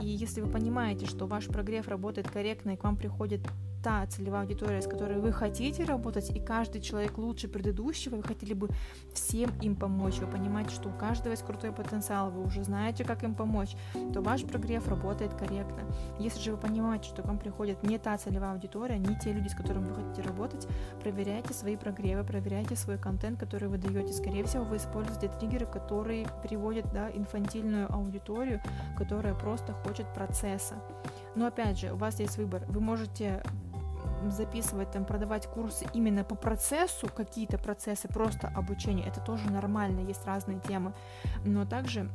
И 0.00 0.06
если 0.06 0.40
вы 0.40 0.50
понимаете, 0.50 1.06
что 1.06 1.26
ваш 1.26 1.46
прогрев 1.46 1.88
работает 1.88 2.30
корректно 2.30 2.70
и 2.70 2.76
к 2.76 2.84
вам 2.84 2.96
приходит 2.96 3.40
та 3.84 4.06
целевая 4.06 4.42
аудитория, 4.42 4.80
с 4.80 4.86
которой 4.86 5.18
вы 5.18 5.30
хотите 5.30 5.84
работать, 5.84 6.30
и 6.34 6.40
каждый 6.40 6.80
человек 6.80 7.18
лучше 7.18 7.48
предыдущего, 7.48 8.16
вы 8.16 8.22
хотели 8.22 8.54
бы 8.54 8.70
всем 9.12 9.50
им 9.60 9.76
помочь, 9.76 10.18
вы 10.18 10.26
понимаете, 10.26 10.74
что 10.74 10.88
у 10.88 10.92
каждого 10.92 11.32
есть 11.32 11.44
крутой 11.44 11.70
потенциал, 11.70 12.30
вы 12.30 12.42
уже 12.42 12.64
знаете, 12.64 13.04
как 13.04 13.22
им 13.22 13.34
помочь, 13.34 13.76
то 14.14 14.22
ваш 14.22 14.44
прогрев 14.44 14.88
работает 14.88 15.34
корректно. 15.34 15.82
Если 16.18 16.40
же 16.40 16.52
вы 16.52 16.56
понимаете, 16.56 17.10
что 17.10 17.22
к 17.22 17.26
вам 17.26 17.38
приходит 17.38 17.82
не 17.82 17.98
та 17.98 18.16
целевая 18.16 18.52
аудитория, 18.52 18.98
не 18.98 19.18
те 19.18 19.32
люди, 19.32 19.48
с 19.48 19.54
которыми 19.54 19.88
вы 19.88 19.94
хотите 19.96 20.22
работать, 20.22 20.66
проверяйте 21.00 21.52
свои 21.52 21.76
прогревы, 21.76 22.24
проверяйте 22.24 22.76
свой 22.76 22.96
контент, 22.96 23.38
который 23.38 23.68
вы 23.68 23.76
даете. 23.76 24.14
Скорее 24.14 24.44
всего, 24.44 24.64
вы 24.64 24.76
используете 24.76 25.28
триггеры, 25.28 25.66
которые 25.66 26.26
приводят 26.42 26.90
да, 26.94 27.10
инфантильную 27.10 27.92
аудиторию, 27.92 28.62
которая 28.96 29.34
просто 29.34 29.74
хочет 29.74 30.06
процесса. 30.14 30.76
Но 31.34 31.46
опять 31.46 31.78
же, 31.78 31.92
у 31.92 31.96
вас 31.96 32.18
есть 32.18 32.38
выбор. 32.38 32.64
Вы 32.68 32.80
можете 32.80 33.42
записывать, 34.30 34.90
там, 34.90 35.04
продавать 35.04 35.46
курсы 35.46 35.86
именно 35.92 36.24
по 36.24 36.34
процессу, 36.34 37.08
какие-то 37.08 37.58
процессы, 37.58 38.08
просто 38.08 38.48
обучение, 38.48 39.06
это 39.06 39.20
тоже 39.20 39.50
нормально, 39.50 40.00
есть 40.00 40.24
разные 40.26 40.60
темы. 40.60 40.92
Но 41.44 41.64
также 41.64 42.08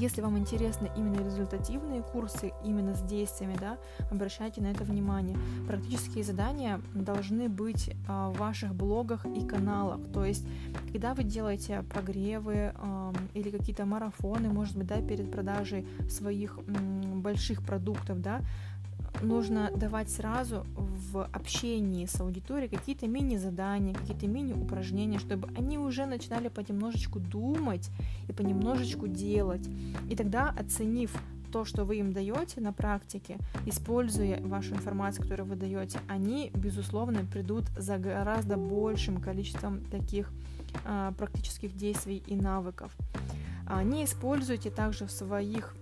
если 0.00 0.20
вам 0.22 0.36
интересны 0.38 0.90
именно 0.96 1.20
результативные 1.20 2.02
курсы, 2.02 2.52
именно 2.64 2.94
с 2.94 3.02
действиями, 3.02 3.56
да, 3.60 3.78
обращайте 4.10 4.60
на 4.60 4.68
это 4.68 4.84
внимание. 4.84 5.38
Практические 5.68 6.24
задания 6.24 6.80
должны 6.94 7.48
быть 7.48 7.94
а, 8.08 8.30
в 8.30 8.38
ваших 8.38 8.74
блогах 8.74 9.24
и 9.24 9.46
каналах. 9.46 10.00
То 10.12 10.24
есть, 10.24 10.46
когда 10.90 11.14
вы 11.14 11.22
делаете 11.22 11.84
прогревы 11.88 12.72
а, 12.74 13.12
или 13.34 13.50
какие-то 13.50 13.86
марафоны, 13.86 14.48
может 14.48 14.76
быть, 14.76 14.88
да, 14.88 15.00
перед 15.00 15.30
продажей 15.30 15.86
своих 16.08 16.58
м, 16.66 17.22
больших 17.22 17.62
продуктов, 17.64 18.20
да, 18.20 18.40
нужно 19.22 19.70
давать 19.74 20.10
сразу 20.10 20.66
в 20.76 21.24
общении 21.32 22.06
с 22.06 22.20
аудиторией 22.20 22.68
какие-то 22.68 23.06
мини-задания, 23.06 23.94
какие-то 23.94 24.26
мини-упражнения, 24.26 25.18
чтобы 25.18 25.48
они 25.56 25.78
уже 25.78 26.06
начинали 26.06 26.48
понемножечку 26.48 27.20
думать 27.20 27.90
и 28.28 28.32
понемножечку 28.32 29.06
делать. 29.06 29.68
И 30.08 30.16
тогда, 30.16 30.54
оценив 30.58 31.16
то, 31.52 31.64
что 31.64 31.84
вы 31.84 31.98
им 31.98 32.12
даете 32.12 32.60
на 32.60 32.72
практике, 32.72 33.38
используя 33.64 34.40
вашу 34.40 34.74
информацию, 34.74 35.22
которую 35.22 35.48
вы 35.48 35.54
даете, 35.54 36.00
они, 36.08 36.50
безусловно, 36.52 37.20
придут 37.24 37.64
за 37.76 37.96
гораздо 37.98 38.56
большим 38.56 39.20
количеством 39.20 39.80
таких 39.84 40.32
а, 40.84 41.12
практических 41.12 41.76
действий 41.76 42.22
и 42.26 42.34
навыков. 42.34 42.96
Не 43.84 44.04
используйте 44.04 44.70
также 44.70 45.06
в 45.06 45.10
своих 45.10 45.74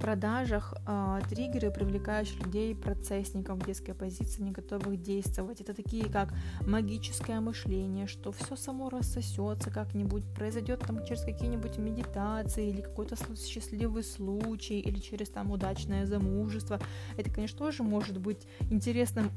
продажах 0.00 0.74
э, 0.86 1.20
триггеры, 1.28 1.70
привлекающие 1.70 2.38
людей, 2.40 2.74
процессников 2.74 3.58
в 3.58 3.66
детской 3.66 3.92
позиции, 3.94 4.42
не 4.42 4.50
готовых 4.50 5.00
действовать. 5.00 5.60
Это 5.60 5.74
такие, 5.74 6.06
как 6.10 6.32
магическое 6.66 7.40
мышление, 7.40 8.06
что 8.06 8.32
все 8.32 8.56
само 8.56 8.88
рассосется 8.88 9.70
как-нибудь, 9.70 10.24
произойдет 10.34 10.80
там 10.80 11.04
через 11.04 11.22
какие-нибудь 11.22 11.78
медитации 11.78 12.68
или 12.68 12.80
какой-то 12.80 13.16
счастливый 13.36 14.02
случай, 14.02 14.80
или 14.80 14.98
через 14.98 15.28
там 15.28 15.50
удачное 15.50 16.06
замужество. 16.06 16.80
Это, 17.16 17.30
конечно, 17.30 17.58
тоже 17.58 17.82
может 17.82 18.18
быть 18.18 18.46
интересным 18.70 19.30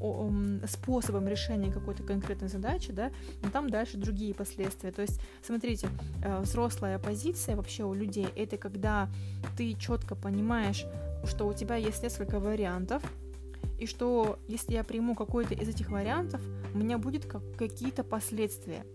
способом 0.67 1.27
решения 1.27 1.71
какой-то 1.71 2.03
конкретной 2.03 2.47
задачи, 2.47 2.91
да, 2.91 3.11
но 3.41 3.49
там 3.49 3.69
дальше 3.69 3.97
другие 3.97 4.33
последствия. 4.33 4.91
То 4.91 5.01
есть, 5.01 5.19
смотрите, 5.41 5.89
э, 6.23 6.39
взрослая 6.41 6.99
позиция 6.99 7.55
вообще 7.55 7.83
у 7.83 7.93
людей 7.93 8.27
это 8.35 8.57
когда 8.57 9.09
ты 9.57 9.73
четко 9.73 10.15
понимаешь, 10.15 10.52
понимаешь, 10.53 10.85
что 11.25 11.47
у 11.47 11.53
тебя 11.53 11.77
есть 11.77 12.03
несколько 12.03 12.39
вариантов, 12.39 13.01
и 13.79 13.87
что 13.87 14.37
если 14.47 14.73
я 14.73 14.83
приму 14.83 15.15
какой-то 15.15 15.55
из 15.55 15.67
этих 15.67 15.89
вариантов, 15.89 16.41
у 16.75 16.77
меня 16.77 16.99
будет 16.99 17.25
как, 17.25 17.41
какие-то 17.57 18.03
последствия. 18.03 18.85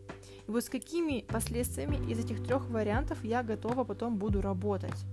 И 0.47 0.51
вот 0.51 0.63
с 0.63 0.69
какими 0.69 1.25
последствиями 1.27 1.97
из 2.09 2.21
этих 2.21 2.45
трех 2.45 2.71
вариантов 2.71 3.19
я 3.25 3.43
готова 3.43 3.83
потом 3.83 4.19
буду 4.19 4.41
работать. 4.41 5.05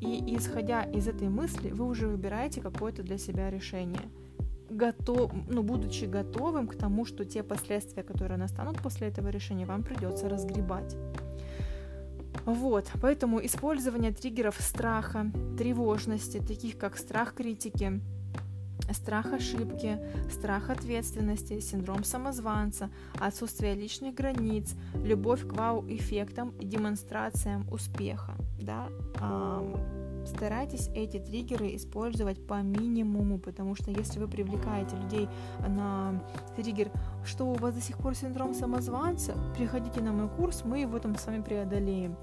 И 0.00 0.34
исходя 0.36 0.84
из 0.84 1.06
этой 1.06 1.28
мысли, 1.28 1.68
вы 1.70 1.84
уже 1.84 2.08
выбираете 2.08 2.62
какое-то 2.62 3.02
для 3.02 3.18
себя 3.18 3.50
решение. 3.50 4.08
Готов, 4.70 5.32
ну, 5.48 5.62
будучи 5.62 6.06
готовым 6.06 6.66
к 6.66 6.76
тому, 6.76 7.04
что 7.04 7.26
те 7.26 7.42
последствия, 7.42 8.02
которые 8.02 8.38
настанут 8.38 8.80
после 8.82 9.08
этого 9.08 9.28
решения, 9.28 9.66
вам 9.66 9.82
придется 9.82 10.30
разгребать. 10.30 10.96
Вот, 12.46 12.90
поэтому 13.00 13.44
использование 13.44 14.12
триггеров 14.12 14.56
страха, 14.60 15.30
тревожности, 15.58 16.40
таких 16.40 16.76
как 16.78 16.98
страх 16.98 17.34
критики, 17.34 18.00
страх 18.92 19.32
ошибки, 19.32 19.98
страх 20.30 20.68
ответственности, 20.68 21.60
синдром 21.60 22.04
самозванца, 22.04 22.90
отсутствие 23.18 23.74
личных 23.74 24.14
границ, 24.14 24.74
любовь 24.94 25.46
к 25.46 25.52
вау-эффектам 25.52 26.50
и 26.60 26.66
демонстрациям 26.66 27.66
успеха. 27.70 28.34
Да? 28.60 28.88
Старайтесь 30.26 30.88
эти 30.94 31.18
триггеры 31.18 31.74
использовать 31.76 32.46
по 32.46 32.62
минимуму, 32.62 33.38
потому 33.38 33.74
что 33.74 33.90
если 33.90 34.18
вы 34.18 34.28
привлекаете 34.28 34.96
людей 34.96 35.28
на 35.66 36.22
триггер, 36.56 36.90
что 37.24 37.44
у 37.44 37.54
вас 37.54 37.74
до 37.74 37.80
сих 37.80 37.98
пор 37.98 38.14
синдром 38.14 38.54
самозванца, 38.54 39.34
приходите 39.56 40.00
на 40.00 40.12
мой 40.12 40.28
курс, 40.28 40.64
мы 40.64 40.80
его 40.80 40.98
там 40.98 41.16
с 41.16 41.26
вами 41.26 41.42
преодолеем. 41.42 42.16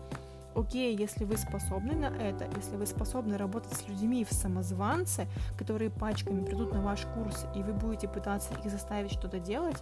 Окей, 0.53 0.95
если 0.97 1.23
вы 1.23 1.37
способны 1.37 1.95
на 1.95 2.07
это, 2.07 2.45
если 2.57 2.75
вы 2.75 2.85
способны 2.85 3.37
работать 3.37 3.73
с 3.73 3.87
людьми 3.87 4.25
в 4.25 4.33
самозванце, 4.33 5.27
которые 5.57 5.89
пачками 5.89 6.43
придут 6.43 6.73
на 6.73 6.81
ваш 6.81 7.05
курс, 7.15 7.45
и 7.55 7.63
вы 7.63 7.71
будете 7.73 8.09
пытаться 8.09 8.53
их 8.53 8.69
заставить 8.69 9.11
что-то 9.11 9.39
делать, 9.39 9.81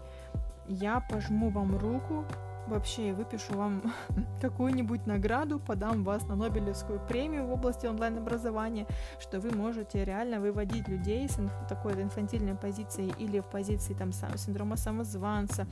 я 0.67 1.03
пожму 1.09 1.49
вам 1.49 1.75
руку, 1.75 2.23
вообще 2.69 3.13
выпишу 3.13 3.53
вам 3.55 3.81
какую-нибудь 4.41 5.05
награду, 5.05 5.59
подам 5.59 6.03
вас 6.03 6.27
на 6.27 6.35
Нобелевскую 6.35 6.99
премию 6.99 7.45
в 7.45 7.51
области 7.51 7.87
онлайн-образования, 7.87 8.87
что 9.19 9.39
вы 9.39 9.51
можете 9.51 10.05
реально 10.05 10.39
выводить 10.39 10.87
людей 10.87 11.27
с 11.27 11.37
инф- 11.37 11.67
такой 11.67 12.01
инфантильной 12.01 12.55
позиции 12.55 13.13
или 13.17 13.39
в 13.39 13.45
позиции 13.45 13.93
там 13.93 14.11
синдрома 14.11 14.77
самозванца, 14.77 15.67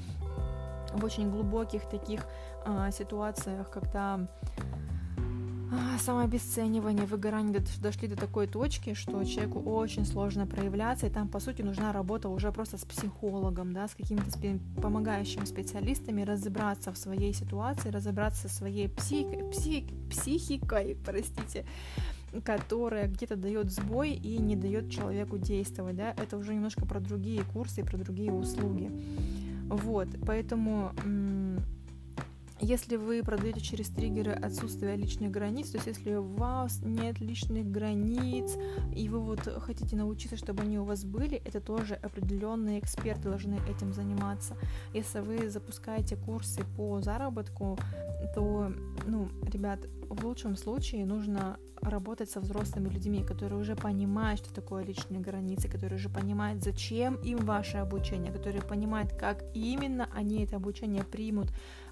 в 0.93 1.04
очень 1.04 1.30
глубоких 1.32 1.88
таких 1.89 2.22
а, 2.66 2.91
ситуациях, 2.91 3.70
когда 3.70 4.20
самообесценивание, 5.99 7.05
выгорание 7.05 7.63
дошли 7.82 8.07
до 8.07 8.15
такой 8.15 8.47
точки, 8.47 8.93
что 8.93 9.24
человеку 9.24 9.59
очень 9.59 10.05
сложно 10.05 10.47
проявляться, 10.47 11.07
и 11.07 11.09
там, 11.09 11.28
по 11.28 11.39
сути, 11.39 11.61
нужна 11.61 11.91
работа 11.91 12.30
уже 12.30 12.51
просто 12.51 12.78
с 12.78 12.86
психологом, 12.86 13.74
да, 13.74 13.88
с 13.88 13.95
какими-то 13.95 14.30
спе- 14.30 14.59
помогающими 14.82 15.45
специалистами 15.45 16.22
разобраться 16.22 16.91
в 16.91 16.97
своей 16.97 17.34
ситуации, 17.34 17.89
разобраться 17.89 18.47
со 18.47 18.55
своей 18.55 18.89
психикой, 18.89 19.49
псих, 19.49 19.84
психикой, 20.09 20.97
простите, 21.05 21.65
которая 22.43 23.07
где-то 23.07 23.36
дает 23.36 23.72
сбой 23.72 24.11
и 24.11 24.38
не 24.38 24.55
дает 24.55 24.91
человеку 24.91 25.38
действовать, 25.38 25.95
да, 25.95 26.11
это 26.11 26.38
уже 26.38 26.53
немножко 26.53 26.86
про 26.86 26.99
другие 26.99 27.43
курсы 27.43 27.82
и 27.82 27.84
про 27.84 27.97
другие 27.97 28.32
услуги. 28.32 28.91
Вот, 29.70 30.07
поэтому 30.26 30.91
м- 31.03 31.59
если 32.60 32.95
вы 32.95 33.22
продаете 33.24 33.62
через 33.62 33.89
триггеры 33.89 34.32
отсутствие 34.32 34.95
личных 34.95 35.32
границ, 35.32 35.70
то 35.70 35.78
есть 35.78 35.88
если 35.88 36.16
у 36.16 36.24
вас 36.24 36.80
нет 36.84 37.20
личных 37.20 37.70
границ, 37.70 38.55
и 38.95 39.10
вы 39.10 39.20
вот 39.20 39.41
хотите 39.62 39.95
научиться, 39.95 40.38
чтобы 40.38 40.64
они 40.64 40.80
у 40.80 40.84
вас 40.84 41.03
были, 41.03 41.41
это 41.45 41.62
тоже 41.62 41.95
определенные 41.95 42.80
эксперты 42.80 43.24
должны 43.30 43.60
этим 43.70 43.93
заниматься. 43.93 44.58
Если 44.93 45.20
вы 45.20 45.49
запускаете 45.49 46.16
курсы 46.16 46.64
по 46.76 47.01
заработку, 47.01 47.78
то, 48.34 48.72
ну, 49.05 49.30
ребят, 49.43 49.80
в 50.10 50.26
лучшем 50.26 50.55
случае 50.55 51.05
нужно 51.05 51.58
работать 51.82 52.30
со 52.30 52.39
взрослыми 52.39 52.89
людьми, 52.89 53.24
которые 53.24 53.60
уже 53.60 53.76
понимают, 53.76 54.39
что 54.39 54.53
такое 54.53 54.84
личные 54.84 55.20
границы, 55.20 55.68
которые 55.68 55.97
уже 55.97 56.10
понимают, 56.10 56.64
зачем 56.64 57.16
им 57.16 57.38
ваше 57.39 57.78
обучение, 57.78 58.32
которые 58.32 58.62
понимают, 58.62 59.14
как 59.14 59.43
именно 59.53 60.10
они 60.14 60.43
это 60.43 60.55
обучение 60.55 61.03
примут 61.03 61.47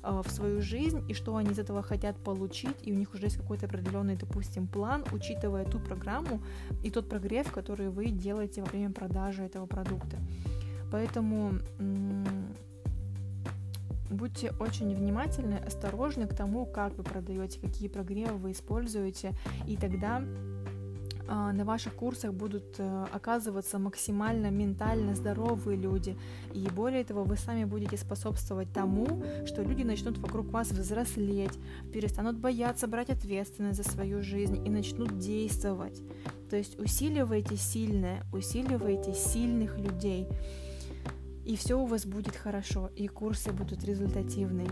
в 0.06 0.30
свою 0.30 0.62
жизнь 0.62 1.04
и 1.08 1.14
что 1.14 1.36
они 1.36 1.52
из 1.52 1.60
этого 1.60 1.82
хотят 1.82 2.16
получить, 2.18 2.76
и 2.84 2.92
у 2.92 2.96
них 2.96 3.14
уже 3.14 3.26
есть 3.26 3.38
какой-то 3.38 3.66
определенный, 3.66 4.16
допустим, 4.16 4.68
план, 4.68 5.04
учитывая 5.12 5.66
ту 5.66 5.80
программу 5.80 6.42
и 6.84 6.92
тот 6.92 7.10
прогрев, 7.10 7.52
который 7.52 7.90
вы 7.90 8.08
делаете 8.08 8.62
во 8.62 8.68
время 8.68 8.92
продажи 8.92 9.44
этого 9.44 9.66
продукта. 9.66 10.18
Поэтому 10.92 11.54
будьте 14.10 14.52
очень 14.60 14.96
внимательны, 14.96 15.56
осторожны 15.56 16.28
к 16.28 16.36
тому, 16.36 16.66
как 16.66 16.96
вы 16.98 17.04
продаете, 17.04 17.60
какие 17.60 17.90
прогревы 17.90 18.38
вы 18.38 18.52
используете, 18.52 19.34
и 19.68 19.76
тогда 19.78 20.22
а, 20.22 20.55
на 21.28 21.66
ваших 21.66 21.94
курсах 21.96 22.34
будут 22.34 22.76
э, 22.78 23.06
оказываться 23.12 23.80
максимально 23.80 24.52
ментально 24.52 25.16
здоровые 25.16 25.78
люди. 25.78 26.18
И 26.54 26.68
более 26.70 27.04
того, 27.04 27.24
вы 27.24 27.38
сами 27.38 27.66
будете 27.66 27.98
способствовать 27.98 28.72
тому, 28.74 29.24
что 29.46 29.64
люди 29.64 29.84
начнут 29.84 30.18
вокруг 30.18 30.48
вас 30.52 30.72
взрослеть, 30.72 31.58
перестанут 31.92 32.38
бояться 32.38 32.88
брать 32.88 33.10
ответственность 33.10 33.84
за 33.84 33.90
свою 33.90 34.22
жизнь 34.22 34.66
и 34.66 34.70
начнут 34.70 35.18
действовать. 35.18 36.02
То 36.50 36.56
есть 36.56 36.80
усиливайте 36.80 37.58
сильное, 37.58 38.24
усиливайте 38.32 39.14
сильных 39.14 39.78
людей. 39.78 40.28
И 41.44 41.56
все 41.56 41.80
у 41.80 41.86
вас 41.86 42.06
будет 42.06 42.36
хорошо, 42.36 42.90
и 42.96 43.08
курсы 43.08 43.52
будут 43.52 43.84
результативные. 43.84 44.70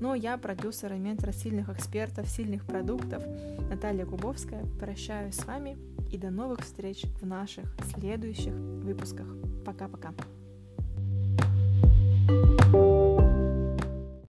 Но 0.00 0.14
я 0.14 0.38
продюсер 0.38 0.92
и 0.92 0.98
ментор 0.98 1.32
сильных 1.32 1.68
экспертов, 1.70 2.28
сильных 2.28 2.64
продуктов. 2.64 3.22
Наталья 3.68 4.04
Губовская. 4.04 4.64
Прощаюсь 4.78 5.34
с 5.34 5.44
вами 5.44 5.76
и 6.10 6.18
до 6.18 6.30
новых 6.30 6.60
встреч 6.60 7.02
в 7.20 7.26
наших 7.26 7.64
следующих 7.94 8.54
выпусках. 8.54 9.26
Пока-пока. 9.64 10.12
thank 12.28 12.44
you 12.44 12.57